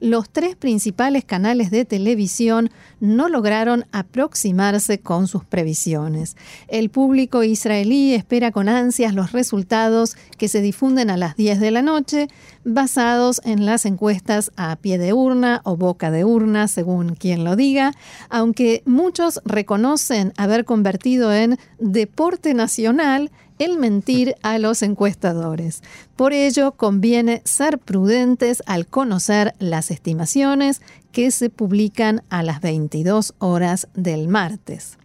los 0.00 0.30
tres 0.30 0.56
principales 0.56 1.24
canales 1.24 1.70
de 1.70 1.84
televisión 1.84 2.70
no 3.00 3.28
lograron 3.28 3.84
aproximarse 3.92 4.98
con 5.00 5.26
sus 5.26 5.44
previsiones. 5.44 6.36
El 6.68 6.90
público 6.90 7.42
israelí 7.42 8.14
espera 8.14 8.50
con 8.50 8.68
ansias 8.68 9.14
los 9.14 9.32
resultados 9.32 10.16
que 10.38 10.48
se 10.48 10.60
difunden 10.60 11.10
a 11.10 11.16
las 11.16 11.36
10 11.36 11.60
de 11.60 11.70
la 11.70 11.82
noche, 11.82 12.28
basados 12.64 13.40
en 13.44 13.66
las 13.66 13.86
encuestas 13.86 14.52
a 14.56 14.76
pie 14.76 14.98
de 14.98 15.12
urna 15.12 15.60
o 15.64 15.76
boca 15.76 16.10
de 16.10 16.24
urna, 16.24 16.68
según 16.68 17.14
quien 17.14 17.44
lo 17.44 17.56
diga, 17.56 17.92
aunque 18.28 18.82
muchos 18.86 19.40
reconocen 19.44 20.32
haber 20.36 20.64
convertido 20.64 21.32
en 21.32 21.58
deporte 21.78 22.54
nacional 22.54 23.30
el 23.58 23.78
mentir 23.78 24.34
a 24.42 24.58
los 24.58 24.82
encuestadores. 24.82 25.82
Por 26.16 26.32
ello, 26.32 26.72
conviene 26.72 27.42
ser 27.44 27.78
prudentes 27.78 28.62
al 28.66 28.86
conocer 28.86 29.54
las 29.58 29.90
estimaciones 29.90 30.82
que 31.12 31.30
se 31.30 31.50
publican 31.50 32.22
a 32.28 32.42
las 32.42 32.60
22 32.60 33.34
horas 33.38 33.88
del 33.94 34.28
martes. 34.28 34.98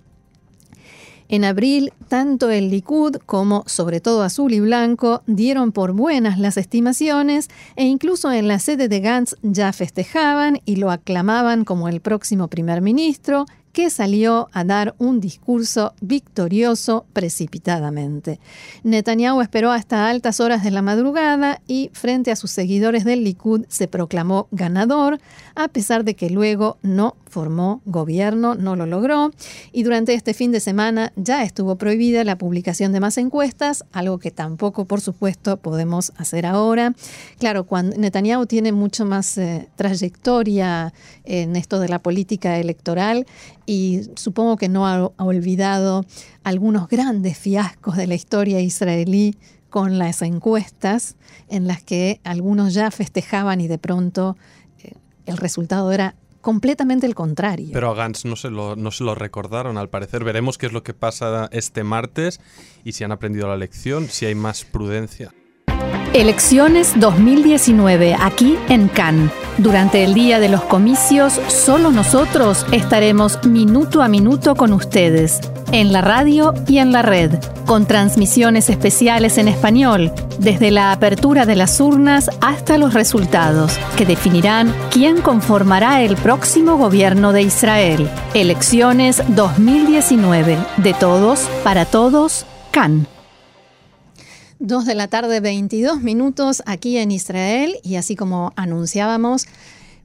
En 1.31 1.45
abril, 1.45 1.93
tanto 2.09 2.49
el 2.49 2.69
Likud 2.69 3.15
como 3.25 3.63
sobre 3.65 4.01
todo 4.01 4.21
Azul 4.21 4.51
y 4.51 4.59
Blanco 4.59 5.23
dieron 5.27 5.71
por 5.71 5.93
buenas 5.93 6.37
las 6.37 6.57
estimaciones 6.57 7.49
e 7.77 7.85
incluso 7.85 8.33
en 8.33 8.49
la 8.49 8.59
sede 8.59 8.89
de 8.89 8.99
Gantz 8.99 9.37
ya 9.41 9.71
festejaban 9.71 10.59
y 10.65 10.75
lo 10.75 10.91
aclamaban 10.91 11.63
como 11.63 11.87
el 11.87 12.01
próximo 12.01 12.49
primer 12.49 12.81
ministro 12.81 13.45
que 13.73 13.89
salió 13.89 14.49
a 14.51 14.63
dar 14.63 14.95
un 14.97 15.19
discurso 15.19 15.93
victorioso 16.01 17.05
precipitadamente. 17.13 18.39
Netanyahu 18.83 19.41
esperó 19.41 19.71
hasta 19.71 20.09
altas 20.09 20.39
horas 20.39 20.63
de 20.63 20.71
la 20.71 20.81
madrugada 20.81 21.61
y 21.67 21.89
frente 21.93 22.31
a 22.31 22.35
sus 22.35 22.51
seguidores 22.51 23.05
del 23.05 23.23
Likud 23.23 23.65
se 23.69 23.87
proclamó 23.87 24.47
ganador, 24.51 25.19
a 25.55 25.67
pesar 25.67 26.03
de 26.03 26.15
que 26.15 26.29
luego 26.29 26.77
no 26.81 27.15
formó 27.29 27.81
gobierno, 27.85 28.55
no 28.55 28.75
lo 28.75 28.85
logró, 28.85 29.31
y 29.71 29.83
durante 29.83 30.13
este 30.13 30.33
fin 30.33 30.51
de 30.51 30.59
semana 30.59 31.13
ya 31.15 31.43
estuvo 31.43 31.77
prohibida 31.77 32.23
la 32.23 32.37
publicación 32.37 32.91
de 32.91 32.99
más 32.99 33.17
encuestas, 33.17 33.85
algo 33.93 34.19
que 34.19 34.31
tampoco, 34.31 34.85
por 34.85 34.99
supuesto, 34.99 35.57
podemos 35.57 36.11
hacer 36.17 36.45
ahora. 36.45 36.93
Claro, 37.39 37.65
cuando 37.65 37.95
Netanyahu 37.97 38.45
tiene 38.45 38.71
mucho 38.73 39.05
más 39.05 39.37
eh, 39.37 39.69
trayectoria 39.75 40.93
en 41.23 41.55
esto 41.55 41.79
de 41.79 41.87
la 41.87 41.99
política 41.99 42.57
electoral 42.59 43.25
y 43.71 44.01
supongo 44.15 44.57
que 44.57 44.67
no 44.67 44.85
ha, 44.85 45.05
olvidado 45.15 46.05
algunos 46.43 46.89
grandes 46.89 47.37
fiascos 47.37 47.95
de 47.95 48.05
la 48.05 48.15
historia 48.15 48.59
israelí 48.59 49.37
con 49.69 49.97
las 49.97 50.21
encuestas 50.23 51.15
en 51.47 51.67
las 51.67 51.81
que 51.81 52.19
algunos 52.25 52.73
ya 52.73 52.91
festejaban 52.91 53.61
y 53.61 53.69
de 53.69 53.77
pronto 53.77 54.35
eh, 54.83 54.91
el 55.25 55.37
resultado 55.37 55.93
era 55.93 56.15
completamente 56.41 57.07
el 57.07 57.15
contrario. 57.15 57.69
Pero 57.71 57.91
a 57.91 57.95
Gantz 57.95 58.25
no 58.25 58.35
se, 58.35 58.49
lo, 58.49 58.75
no 58.75 58.91
se 58.91 59.05
lo 59.05 59.15
recordaron, 59.15 59.77
al 59.77 59.87
parecer. 59.87 60.25
Veremos 60.25 60.57
qué 60.57 60.65
es 60.65 60.73
lo 60.73 60.83
que 60.83 60.93
pasa 60.93 61.47
este 61.53 61.85
martes 61.85 62.41
y 62.83 62.91
si 62.91 63.05
han 63.05 63.13
aprendido 63.13 63.47
la 63.47 63.55
lección, 63.55 64.09
si 64.09 64.25
hay 64.25 64.35
más 64.35 64.65
prudencia. 64.65 65.31
Elecciones 66.13 66.99
2019 66.99 68.17
aquí 68.19 68.57
en 68.67 68.89
Cannes. 68.89 69.31
Durante 69.57 70.03
el 70.03 70.13
día 70.13 70.41
de 70.41 70.49
los 70.49 70.61
comicios, 70.61 71.39
solo 71.47 71.89
nosotros 71.89 72.65
estaremos 72.73 73.45
minuto 73.45 74.01
a 74.01 74.09
minuto 74.09 74.55
con 74.55 74.73
ustedes, 74.73 75.39
en 75.71 75.93
la 75.93 76.01
radio 76.01 76.53
y 76.67 76.79
en 76.79 76.91
la 76.91 77.01
red, 77.01 77.31
con 77.65 77.85
transmisiones 77.85 78.69
especiales 78.69 79.37
en 79.37 79.47
español, 79.47 80.11
desde 80.37 80.69
la 80.69 80.91
apertura 80.91 81.45
de 81.45 81.55
las 81.55 81.79
urnas 81.79 82.29
hasta 82.41 82.77
los 82.77 82.93
resultados, 82.93 83.79
que 83.95 84.05
definirán 84.05 84.75
quién 84.91 85.21
conformará 85.21 86.01
el 86.01 86.17
próximo 86.17 86.75
gobierno 86.75 87.31
de 87.31 87.43
Israel. 87.43 88.09
Elecciones 88.33 89.23
2019, 89.29 90.57
de 90.75 90.93
todos, 90.93 91.47
para 91.63 91.85
todos, 91.85 92.45
Cannes. 92.71 93.20
Dos 94.63 94.85
de 94.85 94.93
la 94.93 95.07
tarde, 95.07 95.39
22 95.39 96.01
minutos 96.01 96.61
aquí 96.67 96.99
en 96.99 97.09
Israel 97.09 97.79
y 97.81 97.95
así 97.95 98.15
como 98.15 98.53
anunciábamos, 98.55 99.47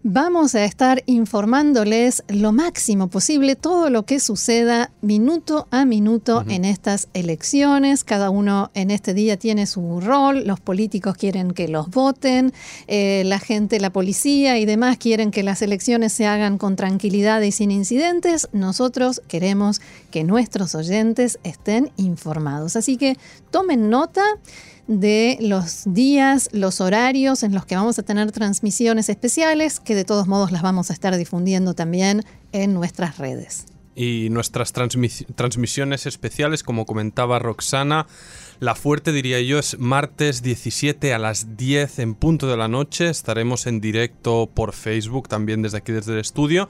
vamos 0.09 0.55
a 0.55 0.65
estar 0.65 1.03
informándoles 1.07 2.23
lo 2.29 2.53
máximo 2.53 3.09
posible 3.09 3.57
todo 3.57 3.91
lo 3.91 4.05
que 4.05 4.21
suceda 4.21 4.93
minuto 5.01 5.67
a 5.73 5.85
minuto 5.85 6.45
en 6.49 6.65
estas 6.65 7.09
elecciones. 7.13 8.05
Cada 8.05 8.31
uno 8.31 8.71
en 8.75 8.93
este 8.93 9.15
día 9.15 9.37
tiene 9.37 9.67
su 9.67 10.01
rol, 10.01 10.47
los 10.47 10.61
políticos 10.61 11.17
quieren 11.17 11.51
que 11.51 11.67
los 11.67 11.91
voten, 11.91 12.53
eh, 12.87 13.25
la 13.27 13.41
gente, 13.41 13.81
la 13.81 13.91
policía 13.91 14.61
y 14.61 14.65
demás 14.65 14.97
quieren 14.97 15.33
que 15.33 15.43
las 15.43 15.61
elecciones 15.61 16.13
se 16.13 16.25
hagan 16.25 16.57
con 16.57 16.77
tranquilidad 16.77 17.41
y 17.41 17.51
sin 17.51 17.73
incidentes. 17.73 18.49
Nosotros 18.53 19.23
queremos 19.27 19.81
que 20.13 20.23
nuestros 20.23 20.77
oyentes 20.77 21.41
estén 21.43 21.91
informados. 21.97 22.77
Así 22.77 22.97
que 22.97 23.17
tomen 23.51 23.91
nota 23.91 24.23
de 24.87 25.39
los 25.41 25.83
días, 25.87 26.49
los 26.53 26.81
horarios 26.81 27.43
en 27.43 27.55
los 27.55 27.67
que 27.67 27.77
vamos 27.77 27.99
a 27.99 28.03
tener 28.03 28.31
transmisiones 28.33 29.09
especiales, 29.09 29.81
que 29.81 29.95
de 29.95 30.05
todos 30.05 30.27
modos 30.29 30.53
las 30.53 30.63
vamos 30.63 30.91
a 30.91 30.93
estar 30.93 31.17
difundiendo 31.17 31.75
también 31.75 32.25
en 32.53 32.75
nuestras 32.75 33.19
redes. 33.19 33.67
Y 33.95 34.29
nuestras 34.31 34.73
transmisiones 34.73 36.05
especiales, 36.05 36.63
como 36.63 36.85
comentaba 36.85 37.39
Roxana, 37.39 38.07
la 38.61 38.75
fuerte 38.75 39.11
diría 39.11 39.41
yo 39.41 39.59
es 39.59 39.79
martes 39.79 40.43
17 40.43 41.15
a 41.15 41.19
las 41.19 41.57
10 41.57 42.01
en 42.01 42.15
punto 42.15 42.47
de 42.47 42.59
la 42.59 42.69
noche. 42.69 43.09
Estaremos 43.09 43.67
en 43.67 43.81
directo 43.81 44.51
por 44.53 44.75
Facebook, 44.75 45.29
también 45.29 45.63
desde 45.63 45.79
aquí, 45.79 45.93
desde 45.93 46.13
el 46.13 46.19
estudio 46.19 46.69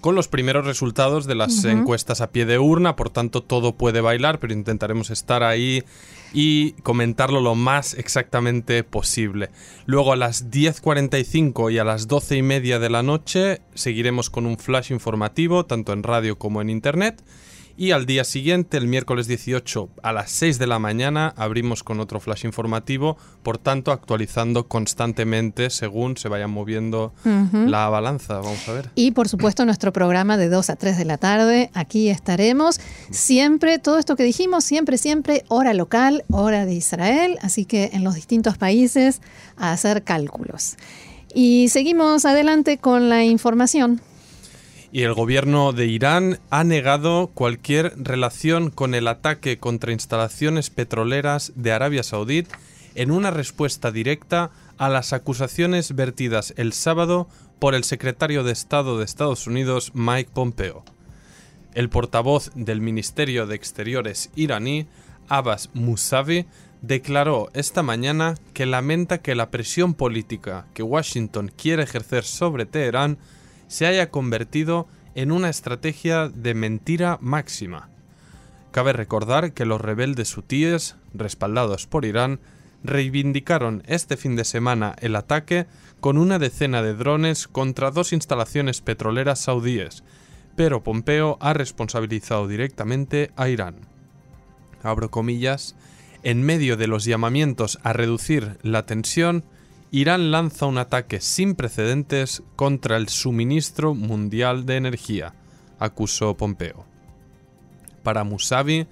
con 0.00 0.14
los 0.14 0.28
primeros 0.28 0.64
resultados 0.64 1.26
de 1.26 1.34
las 1.34 1.64
encuestas 1.64 2.20
a 2.22 2.30
pie 2.30 2.46
de 2.46 2.58
urna, 2.58 2.96
por 2.96 3.10
tanto 3.10 3.42
todo 3.42 3.74
puede 3.74 4.00
bailar, 4.00 4.40
pero 4.40 4.54
intentaremos 4.54 5.10
estar 5.10 5.42
ahí 5.42 5.84
y 6.32 6.72
comentarlo 6.82 7.40
lo 7.40 7.54
más 7.54 7.94
exactamente 7.94 8.84
posible. 8.84 9.50
Luego 9.86 10.12
a 10.12 10.16
las 10.16 10.50
10.45 10.50 11.72
y 11.72 11.78
a 11.78 11.84
las 11.84 12.08
12 12.08 12.36
y 12.36 12.42
media 12.42 12.78
de 12.78 12.90
la 12.90 13.02
noche 13.02 13.60
seguiremos 13.74 14.30
con 14.30 14.46
un 14.46 14.58
flash 14.58 14.92
informativo, 14.92 15.66
tanto 15.66 15.92
en 15.92 16.02
radio 16.02 16.38
como 16.38 16.60
en 16.60 16.70
internet. 16.70 17.22
Y 17.80 17.92
al 17.92 18.04
día 18.04 18.24
siguiente, 18.24 18.76
el 18.76 18.86
miércoles 18.88 19.26
18 19.26 19.88
a 20.02 20.12
las 20.12 20.30
6 20.32 20.58
de 20.58 20.66
la 20.66 20.78
mañana, 20.78 21.32
abrimos 21.34 21.82
con 21.82 21.98
otro 21.98 22.20
flash 22.20 22.44
informativo, 22.44 23.16
por 23.42 23.56
tanto 23.56 23.90
actualizando 23.90 24.68
constantemente 24.68 25.70
según 25.70 26.18
se 26.18 26.28
vaya 26.28 26.46
moviendo 26.46 27.14
la 27.24 27.88
balanza. 27.88 28.34
Vamos 28.34 28.68
a 28.68 28.72
ver. 28.72 28.90
Y 28.96 29.12
por 29.12 29.30
supuesto 29.30 29.64
nuestro 29.64 29.94
programa 29.94 30.36
de 30.36 30.50
2 30.50 30.68
a 30.68 30.76
3 30.76 30.98
de 30.98 31.06
la 31.06 31.16
tarde, 31.16 31.70
aquí 31.72 32.10
estaremos. 32.10 32.78
Siempre, 33.10 33.78
todo 33.78 33.98
esto 33.98 34.14
que 34.14 34.24
dijimos, 34.24 34.62
siempre, 34.62 34.98
siempre, 34.98 35.44
hora 35.48 35.72
local, 35.72 36.24
hora 36.30 36.66
de 36.66 36.74
Israel, 36.74 37.38
así 37.40 37.64
que 37.64 37.88
en 37.94 38.04
los 38.04 38.14
distintos 38.14 38.58
países 38.58 39.22
a 39.56 39.72
hacer 39.72 40.04
cálculos. 40.04 40.76
Y 41.34 41.68
seguimos 41.70 42.26
adelante 42.26 42.76
con 42.76 43.08
la 43.08 43.24
información. 43.24 44.02
Y 44.92 45.02
el 45.02 45.14
gobierno 45.14 45.72
de 45.72 45.86
Irán 45.86 46.40
ha 46.50 46.64
negado 46.64 47.30
cualquier 47.32 47.92
relación 47.96 48.70
con 48.70 48.94
el 48.94 49.06
ataque 49.06 49.58
contra 49.58 49.92
instalaciones 49.92 50.70
petroleras 50.70 51.52
de 51.54 51.70
Arabia 51.70 52.02
Saudí 52.02 52.46
en 52.96 53.12
una 53.12 53.30
respuesta 53.30 53.92
directa 53.92 54.50
a 54.78 54.88
las 54.88 55.12
acusaciones 55.12 55.94
vertidas 55.94 56.54
el 56.56 56.72
sábado 56.72 57.28
por 57.60 57.76
el 57.76 57.84
secretario 57.84 58.42
de 58.42 58.52
Estado 58.52 58.98
de 58.98 59.04
Estados 59.04 59.46
Unidos 59.46 59.92
Mike 59.94 60.30
Pompeo. 60.34 60.84
El 61.74 61.88
portavoz 61.88 62.50
del 62.56 62.80
Ministerio 62.80 63.46
de 63.46 63.54
Exteriores 63.54 64.30
iraní, 64.34 64.88
Abbas 65.28 65.70
Musavi, 65.72 66.46
declaró 66.82 67.48
esta 67.52 67.84
mañana 67.84 68.34
que 68.54 68.66
lamenta 68.66 69.18
que 69.18 69.36
la 69.36 69.50
presión 69.50 69.94
política 69.94 70.66
que 70.74 70.82
Washington 70.82 71.52
quiere 71.56 71.84
ejercer 71.84 72.24
sobre 72.24 72.66
Teherán 72.66 73.18
se 73.70 73.86
haya 73.86 74.10
convertido 74.10 74.88
en 75.14 75.30
una 75.30 75.48
estrategia 75.48 76.28
de 76.28 76.54
mentira 76.54 77.18
máxima. 77.20 77.88
Cabe 78.72 78.92
recordar 78.92 79.52
que 79.52 79.64
los 79.64 79.80
rebeldes 79.80 80.36
hutíes, 80.36 80.96
respaldados 81.14 81.86
por 81.86 82.04
Irán, 82.04 82.40
reivindicaron 82.82 83.84
este 83.86 84.16
fin 84.16 84.34
de 84.34 84.44
semana 84.44 84.96
el 85.00 85.14
ataque 85.14 85.66
con 86.00 86.18
una 86.18 86.40
decena 86.40 86.82
de 86.82 86.94
drones 86.94 87.46
contra 87.46 87.92
dos 87.92 88.12
instalaciones 88.12 88.80
petroleras 88.80 89.38
saudíes, 89.38 90.02
pero 90.56 90.82
Pompeo 90.82 91.38
ha 91.40 91.52
responsabilizado 91.52 92.48
directamente 92.48 93.30
a 93.36 93.48
Irán. 93.48 93.76
Abro 94.82 95.12
comillas, 95.12 95.76
en 96.24 96.42
medio 96.42 96.76
de 96.76 96.88
los 96.88 97.04
llamamientos 97.04 97.78
a 97.84 97.92
reducir 97.92 98.58
la 98.62 98.84
tensión, 98.84 99.44
Irán 99.92 100.30
lanza 100.30 100.66
un 100.66 100.78
ataque 100.78 101.20
sin 101.20 101.56
precedentes 101.56 102.44
contra 102.54 102.96
el 102.96 103.08
suministro 103.08 103.92
mundial 103.92 104.64
de 104.64 104.76
energía, 104.76 105.34
acusó 105.80 106.36
Pompeo. 106.36 106.84
Para 108.04 108.22
Musavi, 108.22 108.86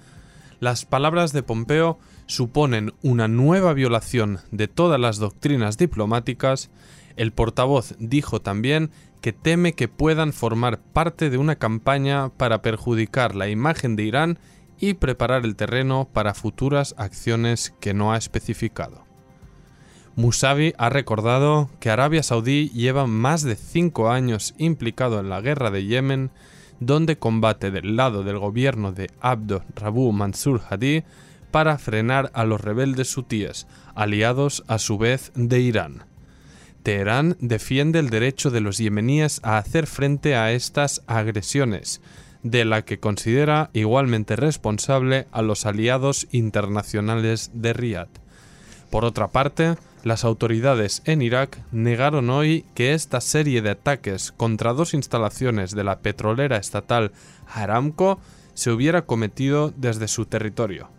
las 0.59 0.83
palabras 0.83 1.31
de 1.31 1.41
Pompeo 1.41 1.99
suponen 2.25 2.93
una 3.01 3.29
nueva 3.29 3.73
violación 3.73 4.39
de 4.51 4.67
todas 4.67 4.99
las 4.99 5.19
doctrinas 5.19 5.77
diplomáticas, 5.77 6.69
el 7.15 7.31
portavoz 7.31 7.95
dijo 7.99 8.41
también 8.41 8.91
que 9.21 9.31
teme 9.31 9.73
que 9.73 9.87
puedan 9.87 10.33
formar 10.33 10.79
parte 10.79 11.29
de 11.29 11.37
una 11.37 11.55
campaña 11.55 12.27
para 12.29 12.61
perjudicar 12.61 13.35
la 13.35 13.47
imagen 13.47 13.95
de 13.95 14.03
Irán 14.03 14.39
y 14.81 14.95
preparar 14.95 15.45
el 15.45 15.55
terreno 15.55 16.09
para 16.11 16.33
futuras 16.33 16.93
acciones 16.97 17.73
que 17.79 17.93
no 17.93 18.11
ha 18.11 18.17
especificado. 18.17 19.08
Musavi 20.19 20.73
ha 20.77 20.89
recordado 20.89 21.69
que 21.79 21.89
Arabia 21.89 22.23
Saudí 22.23 22.71
lleva 22.71 23.07
más 23.07 23.41
de 23.41 23.55
cinco 23.55 24.09
años 24.11 24.53
implicado 24.57 25.21
en 25.21 25.29
la 25.29 25.39
guerra 25.39 25.71
de 25.71 25.85
Yemen, 25.85 26.29
donde 26.81 27.17
combate 27.17 27.71
del 27.71 27.95
lado 27.95 28.25
del 28.25 28.37
gobierno 28.37 28.91
de 28.91 29.09
Abdo 29.21 29.63
Rabu 29.75 30.11
Mansur 30.11 30.61
Hadi 30.69 31.05
para 31.51 31.77
frenar 31.77 32.31
a 32.33 32.43
los 32.43 32.59
rebeldes 32.59 33.15
hutíes, 33.15 33.65
aliados 33.95 34.65
a 34.67 34.77
su 34.77 34.97
vez 34.97 35.31
de 35.35 35.61
Irán. 35.61 36.03
Teherán 36.83 37.37
defiende 37.39 37.99
el 37.99 38.09
derecho 38.09 38.51
de 38.51 38.59
los 38.59 38.77
yemeníes 38.77 39.39
a 39.43 39.57
hacer 39.57 39.87
frente 39.87 40.35
a 40.35 40.51
estas 40.51 41.01
agresiones, 41.07 42.01
de 42.43 42.65
la 42.65 42.83
que 42.83 42.99
considera 42.99 43.69
igualmente 43.71 44.35
responsable 44.35 45.27
a 45.31 45.41
los 45.41 45.65
aliados 45.65 46.27
internacionales 46.31 47.51
de 47.53 47.71
Riad. 47.71 48.09
Por 48.89 49.05
otra 49.05 49.29
parte, 49.29 49.75
Las 50.03 50.23
autoridades 50.23 51.01
en 51.03 51.21
Irak 51.21 51.59
negaron 51.73 52.29
hoy 52.29 52.63
que 52.73 52.93
esta 52.93 53.19
serie 53.19 53.61
de 53.61 53.71
ataques 53.71 54.31
contra 54.31 54.71
dos 54.71 54.93
instalaciones 54.93 55.71
de 55.75 55.83
la 55.83 55.99
petrolera 55.99 56.55
estatal 56.55 57.11
Aramco 57.47 58.19
se 58.53 58.71
hubiera 58.71 59.05
cometido 59.05 59.73
desde 59.75 60.07
su 60.07 60.25
territorio. 60.25 60.89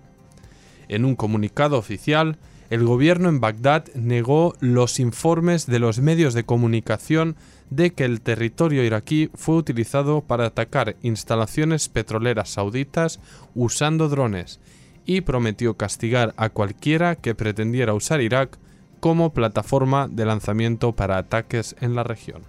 En 0.89 1.07
un 1.07 1.17
comunicado 1.17 1.79
oficial, 1.79 2.37
el 2.69 2.85
gobierno 2.85 3.31
en 3.31 3.41
Bagdad 3.41 3.87
negó 3.95 4.55
los 4.61 5.01
informes 5.01 5.67
de 5.67 5.79
los 5.79 6.01
medios 6.01 6.35
de 6.35 6.45
comunicación 6.45 7.37
de 7.71 7.93
que 7.93 8.05
el 8.05 8.21
territorio 8.21 8.85
iraquí 8.85 9.31
fue 9.35 9.57
utilizado 9.57 10.21
para 10.21 10.47
atacar 10.47 10.97
instalaciones 11.03 11.89
petroleras 11.89 12.51
sauditas 12.51 13.19
usando 13.55 14.09
drones 14.09 14.61
y 15.07 15.23
prometió 15.23 15.75
castigar 15.77 16.35
a 16.37 16.51
cualquiera 16.51 17.17
que 17.17 17.35
pretendiera 17.35 17.95
usar 17.95 18.21
Irak 18.21 18.59
como 19.01 19.31
plataforma 19.31 20.09
de 20.09 20.27
lanzamiento 20.27 20.93
para 20.93 21.19
ataques 21.19 21.75
en 21.81 21.95
la 21.95 22.05
región. 22.05 22.43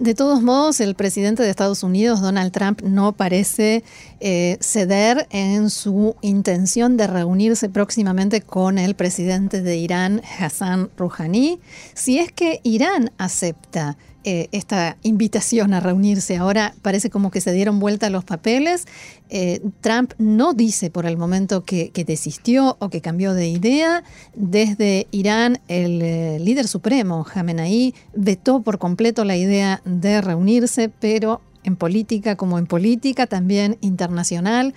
De 0.00 0.14
todos 0.14 0.40
modos, 0.40 0.80
el 0.80 0.94
presidente 0.94 1.42
de 1.42 1.50
Estados 1.50 1.82
Unidos, 1.82 2.22
Donald 2.22 2.52
Trump, 2.52 2.80
no 2.80 3.12
parece 3.12 3.84
eh, 4.20 4.56
ceder 4.62 5.26
en 5.28 5.68
su 5.68 6.16
intención 6.22 6.96
de 6.96 7.06
reunirse 7.06 7.68
próximamente 7.68 8.40
con 8.40 8.78
el 8.78 8.94
presidente 8.94 9.60
de 9.60 9.76
Irán, 9.76 10.22
Hassan 10.38 10.88
Rouhani. 10.96 11.60
Si 11.92 12.18
es 12.18 12.32
que 12.32 12.60
Irán 12.62 13.12
acepta 13.18 13.98
eh, 14.24 14.48
esta 14.52 14.98
invitación 15.02 15.72
a 15.72 15.80
reunirse. 15.80 16.36
Ahora 16.36 16.74
parece 16.82 17.08
como 17.08 17.30
que 17.30 17.40
se 17.40 17.52
dieron 17.52 17.80
vuelta 17.80 18.10
los 18.10 18.24
papeles. 18.24 18.86
Eh, 19.30 19.60
Trump 19.80 20.12
no 20.18 20.52
dice 20.52 20.90
por 20.90 21.06
el 21.06 21.16
momento 21.16 21.64
que, 21.64 21.90
desistió 22.06 22.76
o 22.80 22.90
que 22.90 23.00
cambió 23.00 23.32
de 23.32 23.48
idea. 23.48 24.04
Desde 24.34 25.06
Irán, 25.10 25.60
el 25.68 26.02
eh, 26.02 26.38
líder 26.38 26.68
supremo, 26.68 27.24
Jamenei, 27.24 27.94
vetó 28.14 28.60
por 28.60 28.78
completo 28.78 29.24
la 29.24 29.36
idea 29.36 29.80
de 29.84 30.20
reunirse, 30.20 30.90
pero 30.90 31.40
en 31.64 31.76
política 31.76 32.36
como 32.36 32.58
en 32.58 32.66
política, 32.66 33.26
también 33.26 33.78
internacional, 33.80 34.74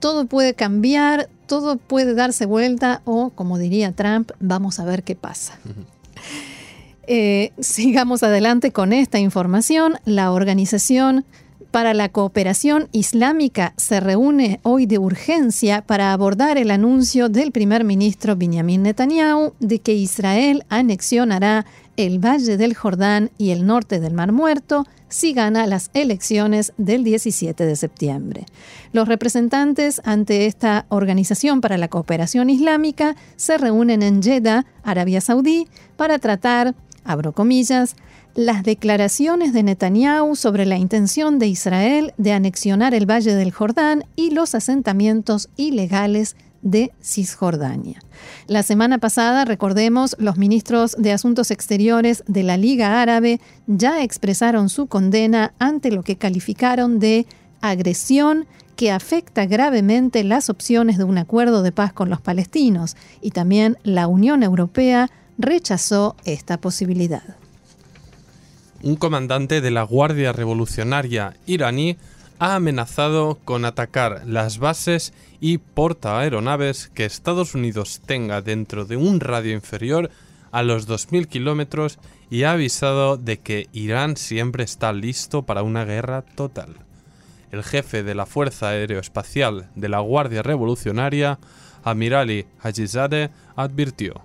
todo 0.00 0.26
puede 0.26 0.54
cambiar, 0.54 1.28
todo 1.46 1.76
puede 1.76 2.14
darse 2.14 2.46
vuelta 2.46 3.02
o, 3.04 3.30
como 3.30 3.58
diría 3.58 3.92
Trump, 3.92 4.32
vamos 4.40 4.80
a 4.80 4.84
ver 4.84 5.04
qué 5.04 5.14
pasa. 5.14 5.58
Eh, 7.12 7.50
sigamos 7.58 8.22
adelante 8.22 8.70
con 8.70 8.92
esta 8.92 9.18
información. 9.18 9.94
La 10.04 10.30
Organización 10.30 11.24
para 11.72 11.92
la 11.92 12.08
Cooperación 12.08 12.88
Islámica 12.92 13.74
se 13.76 13.98
reúne 13.98 14.60
hoy 14.62 14.86
de 14.86 14.98
urgencia 14.98 15.82
para 15.82 16.12
abordar 16.12 16.56
el 16.56 16.70
anuncio 16.70 17.28
del 17.28 17.50
primer 17.50 17.82
ministro 17.82 18.36
Benjamin 18.36 18.84
Netanyahu 18.84 19.54
de 19.58 19.80
que 19.80 19.92
Israel 19.94 20.62
anexionará 20.68 21.66
el 21.96 22.24
Valle 22.24 22.56
del 22.56 22.76
Jordán 22.76 23.32
y 23.38 23.50
el 23.50 23.66
norte 23.66 23.98
del 23.98 24.14
Mar 24.14 24.30
Muerto 24.30 24.86
si 25.08 25.32
gana 25.32 25.66
las 25.66 25.90
elecciones 25.94 26.72
del 26.76 27.02
17 27.02 27.66
de 27.66 27.74
septiembre. 27.74 28.46
Los 28.92 29.08
representantes 29.08 30.00
ante 30.04 30.46
esta 30.46 30.86
Organización 30.88 31.60
para 31.60 31.76
la 31.76 31.88
Cooperación 31.88 32.50
Islámica 32.50 33.16
se 33.34 33.58
reúnen 33.58 34.02
en 34.02 34.22
Jeddah, 34.22 34.64
Arabia 34.84 35.20
Saudí, 35.20 35.66
para 35.96 36.20
tratar 36.20 36.76
abro 37.04 37.32
comillas, 37.32 37.96
las 38.34 38.62
declaraciones 38.62 39.52
de 39.52 39.62
Netanyahu 39.62 40.36
sobre 40.36 40.66
la 40.66 40.76
intención 40.76 41.38
de 41.38 41.48
Israel 41.48 42.14
de 42.16 42.32
anexionar 42.32 42.94
el 42.94 43.10
Valle 43.10 43.34
del 43.34 43.50
Jordán 43.50 44.04
y 44.16 44.30
los 44.30 44.54
asentamientos 44.54 45.48
ilegales 45.56 46.36
de 46.62 46.92
Cisjordania. 47.02 48.00
La 48.46 48.62
semana 48.62 48.98
pasada, 48.98 49.44
recordemos, 49.44 50.14
los 50.18 50.36
ministros 50.36 50.94
de 50.98 51.12
Asuntos 51.12 51.50
Exteriores 51.50 52.22
de 52.26 52.42
la 52.42 52.56
Liga 52.56 53.00
Árabe 53.00 53.40
ya 53.66 54.02
expresaron 54.02 54.68
su 54.68 54.86
condena 54.86 55.54
ante 55.58 55.90
lo 55.90 56.02
que 56.02 56.16
calificaron 56.16 56.98
de 56.98 57.26
agresión 57.60 58.46
que 58.76 58.90
afecta 58.90 59.46
gravemente 59.46 60.24
las 60.24 60.48
opciones 60.48 60.96
de 60.96 61.04
un 61.04 61.18
acuerdo 61.18 61.62
de 61.62 61.72
paz 61.72 61.92
con 61.92 62.08
los 62.08 62.20
palestinos 62.20 62.96
y 63.20 63.30
también 63.30 63.76
la 63.82 64.06
Unión 64.06 64.42
Europea 64.42 65.10
rechazó 65.40 66.16
esta 66.24 66.60
posibilidad. 66.60 67.22
Un 68.82 68.96
comandante 68.96 69.60
de 69.60 69.70
la 69.70 69.82
Guardia 69.82 70.32
Revolucionaria 70.32 71.34
iraní 71.46 71.96
ha 72.38 72.54
amenazado 72.54 73.38
con 73.44 73.66
atacar 73.66 74.22
las 74.26 74.58
bases 74.58 75.12
y 75.40 75.58
portaaeronaves 75.58 76.88
que 76.88 77.04
Estados 77.04 77.54
Unidos 77.54 78.00
tenga 78.06 78.40
dentro 78.40 78.86
de 78.86 78.96
un 78.96 79.20
radio 79.20 79.52
inferior 79.52 80.10
a 80.50 80.62
los 80.62 80.88
2.000 80.88 81.26
kilómetros 81.26 81.98
y 82.30 82.44
ha 82.44 82.52
avisado 82.52 83.18
de 83.18 83.38
que 83.38 83.68
Irán 83.72 84.16
siempre 84.16 84.64
está 84.64 84.92
listo 84.92 85.42
para 85.42 85.62
una 85.62 85.84
guerra 85.84 86.22
total. 86.22 86.76
El 87.52 87.62
jefe 87.62 88.02
de 88.02 88.14
la 88.14 88.24
Fuerza 88.26 88.70
Aeroespacial 88.70 89.68
de 89.74 89.88
la 89.88 90.00
Guardia 90.00 90.42
Revolucionaria, 90.42 91.38
Amirali 91.84 92.46
Hajizadeh, 92.62 93.30
advirtió 93.56 94.22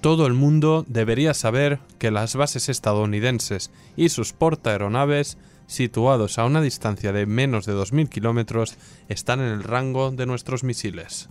todo 0.00 0.26
el 0.26 0.34
mundo 0.34 0.84
debería 0.88 1.34
saber 1.34 1.78
que 1.98 2.10
las 2.10 2.36
bases 2.36 2.68
estadounidenses 2.68 3.70
y 3.96 4.10
sus 4.10 4.32
portaaeronaves 4.32 5.38
situados 5.66 6.38
a 6.38 6.44
una 6.44 6.60
distancia 6.60 7.12
de 7.12 7.26
menos 7.26 7.66
de 7.66 7.74
2.000 7.74 8.08
kilómetros, 8.08 8.76
están 9.08 9.40
en 9.40 9.46
el 9.46 9.62
rango 9.62 10.10
de 10.10 10.26
nuestros 10.26 10.64
misiles. 10.64 11.28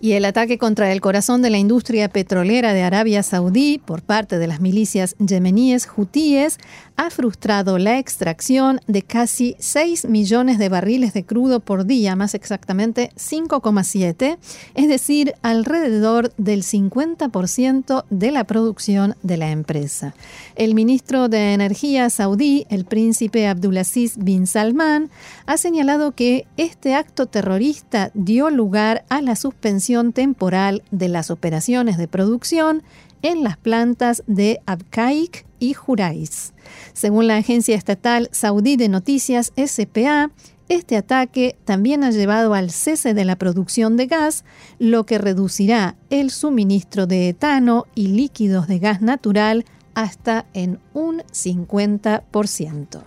Y 0.00 0.12
el 0.12 0.24
ataque 0.24 0.58
contra 0.58 0.92
el 0.92 1.00
corazón 1.00 1.42
de 1.42 1.50
la 1.50 1.58
industria 1.58 2.08
petrolera 2.08 2.72
de 2.72 2.82
Arabia 2.82 3.22
Saudí 3.22 3.78
por 3.78 4.02
parte 4.02 4.38
de 4.38 4.46
las 4.48 4.60
milicias 4.60 5.14
yemeníes 5.18 5.88
hutíes 5.96 6.58
ha 6.96 7.10
frustrado 7.10 7.78
la 7.78 7.98
extracción 7.98 8.80
de 8.86 9.02
casi 9.02 9.56
6 9.58 10.06
millones 10.06 10.58
de 10.58 10.68
barriles 10.68 11.12
de 11.14 11.24
crudo 11.24 11.60
por 11.60 11.86
día, 11.86 12.16
más 12.16 12.34
exactamente 12.34 13.10
5,7, 13.16 14.38
es 14.74 14.88
decir, 14.88 15.34
alrededor 15.42 16.32
del 16.36 16.62
50% 16.62 18.04
de 18.10 18.30
la 18.30 18.44
producción 18.44 19.16
de 19.22 19.36
la 19.36 19.50
empresa. 19.50 20.14
El 20.56 20.74
ministro 20.74 21.28
de 21.28 21.54
Energía 21.54 22.10
saudí, 22.10 22.66
el 22.68 22.84
príncipe 22.84 23.46
Abdulaziz 23.72 24.18
bin 24.18 24.46
Salman, 24.46 25.08
ha 25.46 25.56
señalado 25.56 26.12
que 26.12 26.46
este 26.58 26.94
acto 26.94 27.24
terrorista 27.24 28.10
dio 28.12 28.50
lugar 28.50 29.06
a 29.08 29.22
la 29.22 29.34
suspensión 29.34 30.12
temporal 30.12 30.82
de 30.90 31.08
las 31.08 31.30
operaciones 31.30 31.96
de 31.96 32.06
producción 32.06 32.82
en 33.22 33.42
las 33.42 33.56
plantas 33.56 34.24
de 34.26 34.60
Abqaiq 34.66 35.46
y 35.58 35.72
Jurais. 35.72 36.52
Según 36.92 37.28
la 37.28 37.38
agencia 37.38 37.74
estatal 37.74 38.28
saudí 38.30 38.76
de 38.76 38.90
noticias 38.90 39.54
SPA, 39.56 40.30
este 40.68 40.98
ataque 40.98 41.56
también 41.64 42.04
ha 42.04 42.10
llevado 42.10 42.52
al 42.52 42.70
cese 42.70 43.14
de 43.14 43.24
la 43.24 43.36
producción 43.36 43.96
de 43.96 44.06
gas, 44.06 44.44
lo 44.78 45.06
que 45.06 45.16
reducirá 45.16 45.96
el 46.10 46.30
suministro 46.30 47.06
de 47.06 47.30
etano 47.30 47.86
y 47.94 48.08
líquidos 48.08 48.66
de 48.66 48.80
gas 48.80 49.00
natural 49.00 49.64
hasta 49.94 50.44
en 50.52 50.78
un 50.92 51.22
50%. 51.32 53.02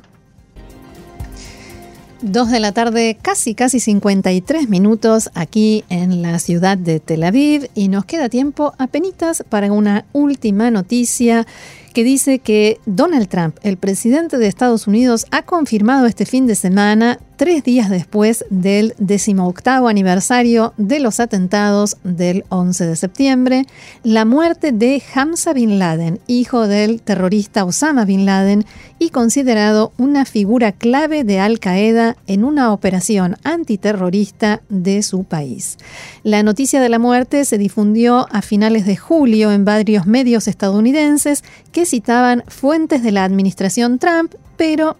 Dos 2.21 2.49
de 2.49 2.59
la 2.59 2.71
tarde, 2.71 3.17
casi, 3.21 3.55
casi 3.55 3.79
53 3.79 4.69
minutos 4.69 5.29
aquí 5.33 5.83
en 5.89 6.21
la 6.21 6.39
ciudad 6.39 6.77
de 6.77 6.99
Tel 6.99 7.23
Aviv. 7.23 7.69
Y 7.75 7.89
nos 7.89 8.05
queda 8.05 8.29
tiempo 8.29 8.73
apenas 8.77 9.43
para 9.49 9.71
una 9.71 10.05
última 10.13 10.71
noticia 10.71 11.45
que 11.93 12.03
dice 12.03 12.39
que 12.39 12.79
Donald 12.85 13.27
Trump, 13.27 13.57
el 13.63 13.77
presidente 13.77 14.37
de 14.37 14.47
Estados 14.47 14.87
Unidos, 14.87 15.25
ha 15.31 15.43
confirmado 15.43 16.05
este 16.05 16.25
fin 16.25 16.47
de 16.47 16.55
semana 16.55 17.19
tres 17.35 17.63
días 17.63 17.89
después 17.89 18.45
del 18.49 18.93
18 18.99 19.87
aniversario 19.87 20.73
de 20.77 20.99
los 20.99 21.19
atentados 21.19 21.97
del 22.03 22.45
11 22.49 22.85
de 22.87 22.95
septiembre, 22.95 23.65
la 24.03 24.25
muerte 24.25 24.71
de 24.71 25.01
Hamza 25.13 25.53
Bin 25.53 25.79
Laden, 25.79 26.19
hijo 26.27 26.67
del 26.67 27.01
terrorista 27.01 27.65
Osama 27.65 28.05
Bin 28.05 28.25
Laden 28.25 28.65
y 28.99 29.09
considerado 29.09 29.91
una 29.97 30.25
figura 30.25 30.71
clave 30.71 31.23
de 31.23 31.39
Al 31.39 31.59
Qaeda 31.59 32.15
en 32.27 32.43
una 32.43 32.71
operación 32.71 33.35
antiterrorista 33.43 34.61
de 34.69 35.03
su 35.03 35.23
país. 35.23 35.77
La 36.23 36.43
noticia 36.43 36.79
de 36.79 36.89
la 36.89 36.99
muerte 36.99 37.45
se 37.45 37.57
difundió 37.57 38.27
a 38.31 38.41
finales 38.41 38.85
de 38.85 38.95
julio 38.95 39.51
en 39.51 39.65
varios 39.65 40.07
medios 40.07 40.47
estadounidenses 40.47 41.43
que 41.71 41.85
citaban 41.85 42.43
fuentes 42.47 43.03
de 43.03 43.11
la 43.11 43.23
administración 43.25 43.99
Trump 43.99 44.33
pero 44.57 44.97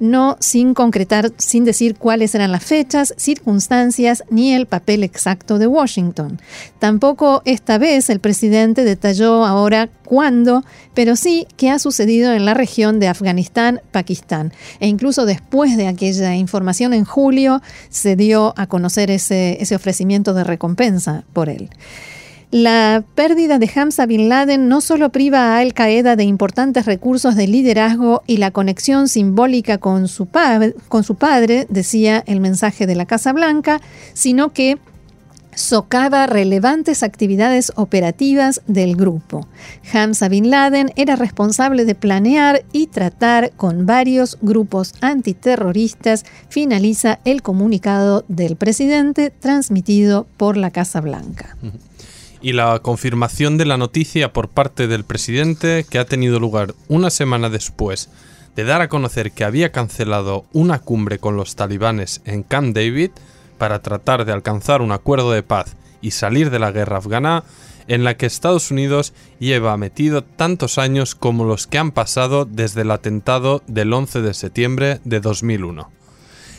no 0.00 0.36
sin 0.40 0.74
concretar, 0.74 1.32
sin 1.38 1.64
decir 1.64 1.96
cuáles 1.96 2.34
eran 2.34 2.52
las 2.52 2.64
fechas, 2.64 3.14
circunstancias 3.16 4.24
ni 4.28 4.52
el 4.52 4.66
papel 4.66 5.02
exacto 5.04 5.58
de 5.58 5.66
Washington. 5.66 6.40
Tampoco 6.78 7.42
esta 7.44 7.78
vez 7.78 8.10
el 8.10 8.20
presidente 8.20 8.84
detalló 8.84 9.44
ahora 9.44 9.88
cuándo, 10.04 10.64
pero 10.94 11.16
sí 11.16 11.46
qué 11.56 11.70
ha 11.70 11.78
sucedido 11.78 12.32
en 12.32 12.44
la 12.44 12.54
región 12.54 13.00
de 13.00 13.08
Afganistán, 13.08 13.80
Pakistán. 13.92 14.52
E 14.80 14.88
incluso 14.88 15.26
después 15.26 15.76
de 15.76 15.86
aquella 15.86 16.34
información 16.34 16.92
en 16.92 17.04
julio 17.04 17.62
se 17.88 18.16
dio 18.16 18.52
a 18.56 18.66
conocer 18.66 19.10
ese, 19.10 19.58
ese 19.60 19.74
ofrecimiento 19.74 20.34
de 20.34 20.44
recompensa 20.44 21.24
por 21.32 21.48
él. 21.48 21.70
La 22.56 23.02
pérdida 23.16 23.58
de 23.58 23.68
Hamza 23.74 24.06
Bin 24.06 24.28
Laden 24.28 24.68
no 24.68 24.80
solo 24.80 25.10
priva 25.10 25.40
a 25.40 25.58
Al 25.58 25.74
Qaeda 25.74 26.14
de 26.14 26.22
importantes 26.22 26.86
recursos 26.86 27.34
de 27.34 27.48
liderazgo 27.48 28.22
y 28.28 28.36
la 28.36 28.52
conexión 28.52 29.08
simbólica 29.08 29.78
con 29.78 30.06
su, 30.06 30.26
padre, 30.26 31.66
decía 31.68 32.22
el 32.28 32.38
mensaje 32.38 32.86
de 32.86 32.94
la 32.94 33.06
Casa 33.06 33.32
Blanca, 33.32 33.80
sino 34.12 34.52
que 34.52 34.78
socava 35.56 36.28
relevantes 36.28 37.02
actividades 37.02 37.72
operativas 37.74 38.62
del 38.68 38.94
grupo. 38.94 39.48
Hamza 39.92 40.28
Bin 40.28 40.48
Laden 40.48 40.92
era 40.94 41.16
responsable 41.16 41.84
de 41.84 41.96
planear 41.96 42.62
y 42.70 42.86
tratar 42.86 43.50
con 43.56 43.84
varios 43.84 44.38
grupos 44.42 44.94
antiterroristas, 45.00 46.24
finaliza 46.48 47.18
el 47.24 47.42
comunicado 47.42 48.24
del 48.28 48.54
presidente 48.54 49.30
transmitido 49.30 50.28
por 50.36 50.56
la 50.56 50.70
Casa 50.70 51.00
Blanca 51.00 51.56
y 52.44 52.52
la 52.52 52.78
confirmación 52.80 53.56
de 53.56 53.64
la 53.64 53.78
noticia 53.78 54.34
por 54.34 54.50
parte 54.50 54.86
del 54.86 55.02
presidente 55.02 55.86
que 55.88 55.98
ha 55.98 56.04
tenido 56.04 56.38
lugar 56.38 56.74
una 56.88 57.08
semana 57.08 57.48
después 57.48 58.10
de 58.54 58.64
dar 58.64 58.82
a 58.82 58.90
conocer 58.90 59.32
que 59.32 59.44
había 59.44 59.72
cancelado 59.72 60.44
una 60.52 60.78
cumbre 60.78 61.18
con 61.18 61.38
los 61.38 61.56
talibanes 61.56 62.20
en 62.26 62.42
Camp 62.42 62.76
David 62.76 63.12
para 63.56 63.80
tratar 63.80 64.26
de 64.26 64.32
alcanzar 64.32 64.82
un 64.82 64.92
acuerdo 64.92 65.32
de 65.32 65.42
paz 65.42 65.74
y 66.02 66.10
salir 66.10 66.50
de 66.50 66.58
la 66.58 66.70
guerra 66.70 66.98
afgana, 66.98 67.44
en 67.88 68.04
la 68.04 68.18
que 68.18 68.26
Estados 68.26 68.70
Unidos 68.70 69.14
lleva 69.38 69.74
metido 69.78 70.22
tantos 70.22 70.76
años 70.76 71.14
como 71.14 71.44
los 71.46 71.66
que 71.66 71.78
han 71.78 71.92
pasado 71.92 72.44
desde 72.44 72.82
el 72.82 72.90
atentado 72.90 73.62
del 73.66 73.90
11 73.90 74.20
de 74.20 74.34
septiembre 74.34 75.00
de 75.04 75.20
2001. 75.20 76.03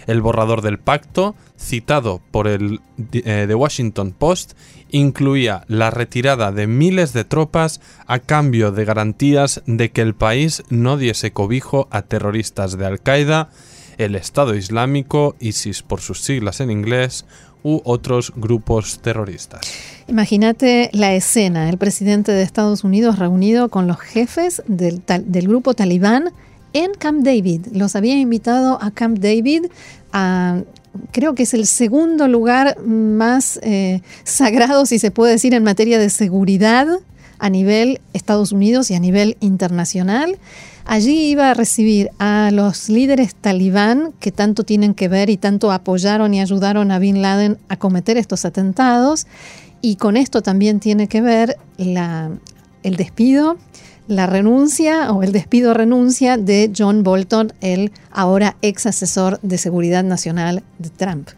El 0.07 0.21
borrador 0.21 0.61
del 0.61 0.79
pacto, 0.79 1.35
citado 1.57 2.21
por 2.31 2.47
el 2.47 2.81
eh, 3.11 3.45
The 3.47 3.55
Washington 3.55 4.11
Post, 4.11 4.53
incluía 4.91 5.63
la 5.67 5.89
retirada 5.91 6.51
de 6.51 6.67
miles 6.67 7.13
de 7.13 7.23
tropas 7.23 7.81
a 8.07 8.19
cambio 8.19 8.71
de 8.71 8.85
garantías 8.85 9.61
de 9.65 9.91
que 9.91 10.01
el 10.01 10.15
país 10.15 10.63
no 10.69 10.97
diese 10.97 11.31
cobijo 11.31 11.87
a 11.91 12.03
terroristas 12.03 12.77
de 12.77 12.85
Al-Qaeda, 12.85 13.49
el 13.97 14.15
Estado 14.15 14.55
Islámico, 14.55 15.35
ISIS 15.39 15.81
por 15.81 16.01
sus 16.01 16.21
siglas 16.21 16.59
en 16.59 16.71
inglés, 16.71 17.25
u 17.65 17.81
otros 17.83 18.31
grupos 18.35 18.99
terroristas. 18.99 19.61
Imagínate 20.07 20.91
la 20.93 21.15
escena, 21.15 21.67
el 21.67 21.79
presidente 21.79 22.31
de 22.31 22.43
Estados 22.43 22.83
Unidos 22.83 23.17
reunido 23.17 23.69
con 23.69 23.87
los 23.87 23.99
jefes 23.99 24.61
del, 24.67 25.01
del 25.07 25.47
grupo 25.47 25.73
talibán 25.73 26.31
en 26.75 26.91
Camp 26.93 27.23
David. 27.23 27.67
Los 27.71 27.95
había 27.95 28.19
invitado 28.19 28.77
a 28.81 28.91
Camp 28.91 29.17
David 29.17 29.65
a 30.13 30.61
creo 31.11 31.35
que 31.35 31.43
es 31.43 31.53
el 31.53 31.67
segundo 31.67 32.27
lugar 32.27 32.79
más 32.81 33.59
eh, 33.63 34.01
sagrado, 34.23 34.85
si 34.85 34.99
se 34.99 35.11
puede 35.11 35.33
decir, 35.33 35.53
en 35.53 35.63
materia 35.63 35.99
de 35.99 36.09
seguridad 36.09 36.87
a 37.39 37.49
nivel 37.49 37.99
Estados 38.13 38.51
Unidos 38.51 38.91
y 38.91 38.95
a 38.95 38.99
nivel 38.99 39.37
internacional. 39.39 40.37
Allí 40.85 41.29
iba 41.29 41.49
a 41.49 41.53
recibir 41.53 42.11
a 42.19 42.49
los 42.51 42.89
líderes 42.89 43.35
talibán 43.35 44.13
que 44.19 44.31
tanto 44.31 44.63
tienen 44.63 44.93
que 44.93 45.07
ver 45.07 45.29
y 45.29 45.37
tanto 45.37 45.71
apoyaron 45.71 46.33
y 46.33 46.41
ayudaron 46.41 46.91
a 46.91 46.99
Bin 46.99 47.21
Laden 47.21 47.57
a 47.69 47.77
cometer 47.77 48.17
estos 48.17 48.45
atentados. 48.45 49.27
Y 49.81 49.95
con 49.95 50.17
esto 50.17 50.41
también 50.41 50.79
tiene 50.79 51.07
que 51.07 51.21
ver 51.21 51.57
el 51.77 52.95
despido 52.95 53.57
la 54.07 54.27
renuncia 54.27 55.11
o 55.11 55.23
el 55.23 55.31
despido 55.31 55.73
renuncia 55.73 56.37
de 56.37 56.71
John 56.75 57.03
Bolton, 57.03 57.53
el 57.61 57.91
ahora 58.11 58.55
ex 58.61 58.85
asesor 58.85 59.39
de 59.41 59.57
seguridad 59.57 60.03
nacional 60.03 60.63
de 60.77 60.89
Trump. 60.89 61.29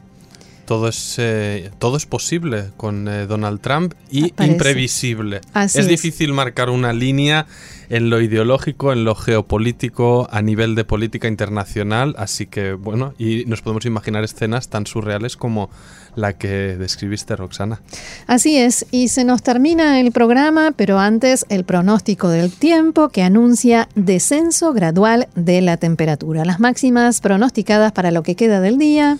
Todo 0.67 0.89
es, 0.89 1.15
eh, 1.17 1.71
todo 1.79 1.95
es 1.95 2.05
posible 2.05 2.71
con 2.75 3.07
eh, 3.07 3.25
Donald 3.25 3.61
Trump 3.61 3.93
y 4.11 4.33
imprevisible. 4.43 5.39
es, 5.55 5.87
difícil 5.87 6.33
marcar 6.33 6.69
una 6.69 6.91
línea 6.91 7.47
en 7.89 8.09
lo 8.09 8.19
ideológico, 8.19 8.91
en 8.91 9.05
lo 9.05 9.15
geopolítico, 9.15 10.27
a 10.29 10.41
nivel 10.41 10.75
de 10.75 10.83
política 10.83 11.29
internacional, 11.29 12.15
así 12.17 12.47
que 12.47 12.73
bueno, 12.73 13.13
y 13.17 13.45
nos 13.45 13.61
podemos 13.61 13.85
imaginar 13.85 14.25
escenas 14.25 14.67
tan 14.67 14.85
surreales 14.85 15.37
como 15.37 15.69
la 16.17 16.33
que 16.33 16.75
describiste, 16.75 17.37
Roxana. 17.37 17.79
Así 18.25 18.57
es, 18.57 18.85
y 18.91 19.07
se 19.07 19.23
nos 19.23 19.43
termina 19.43 20.01
el 20.01 20.11
programa, 20.11 20.73
pero 20.75 20.99
antes 20.99 21.45
el 21.47 21.63
pronóstico 21.63 22.27
del 22.27 22.51
tiempo 22.51 23.07
que 23.07 23.23
anuncia 23.23 23.87
descenso 23.95 24.73
gradual 24.73 25.29
de 25.35 25.61
la 25.61 25.77
temperatura. 25.77 26.43
Las 26.43 26.59
máximas 26.59 27.21
pronosticadas 27.21 27.93
para 27.93 28.11
lo 28.11 28.21
que 28.21 28.35
queda 28.35 28.59
del 28.59 28.77
día. 28.77 29.17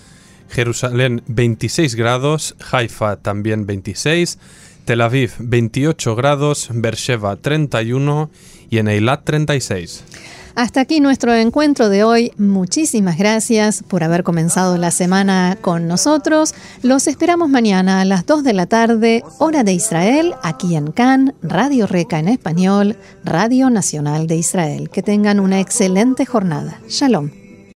Jerusalén 0.48 1.22
26 1.26 1.94
grados, 1.94 2.56
Haifa 2.72 3.16
también 3.16 3.66
26, 3.66 4.38
Tel 4.84 5.00
Aviv 5.00 5.32
28 5.38 6.16
grados, 6.16 6.68
Beersheba 6.72 7.36
31 7.36 8.30
y 8.70 8.78
en 8.78 8.88
Eilat 8.88 9.24
36. 9.24 10.04
Hasta 10.58 10.80
aquí 10.80 10.98
nuestro 10.98 11.32
encuentro 11.34 11.88
de 11.88 12.02
hoy. 12.02 12.32
Muchísimas 12.36 13.16
gracias 13.16 13.84
por 13.84 14.02
haber 14.02 14.24
comenzado 14.24 14.76
la 14.76 14.90
semana 14.90 15.56
con 15.60 15.86
nosotros. 15.86 16.52
Los 16.82 17.06
esperamos 17.06 17.48
mañana 17.48 18.00
a 18.00 18.04
las 18.04 18.26
2 18.26 18.42
de 18.42 18.54
la 18.54 18.66
tarde, 18.66 19.22
hora 19.38 19.62
de 19.62 19.74
Israel, 19.74 20.34
aquí 20.42 20.74
en 20.74 20.90
Cannes, 20.90 21.36
Radio 21.42 21.86
Reca 21.86 22.18
en 22.18 22.26
español, 22.26 22.96
Radio 23.24 23.70
Nacional 23.70 24.26
de 24.26 24.34
Israel. 24.34 24.90
Que 24.90 25.04
tengan 25.04 25.38
una 25.38 25.60
excelente 25.60 26.26
jornada. 26.26 26.80
Shalom. 26.88 27.30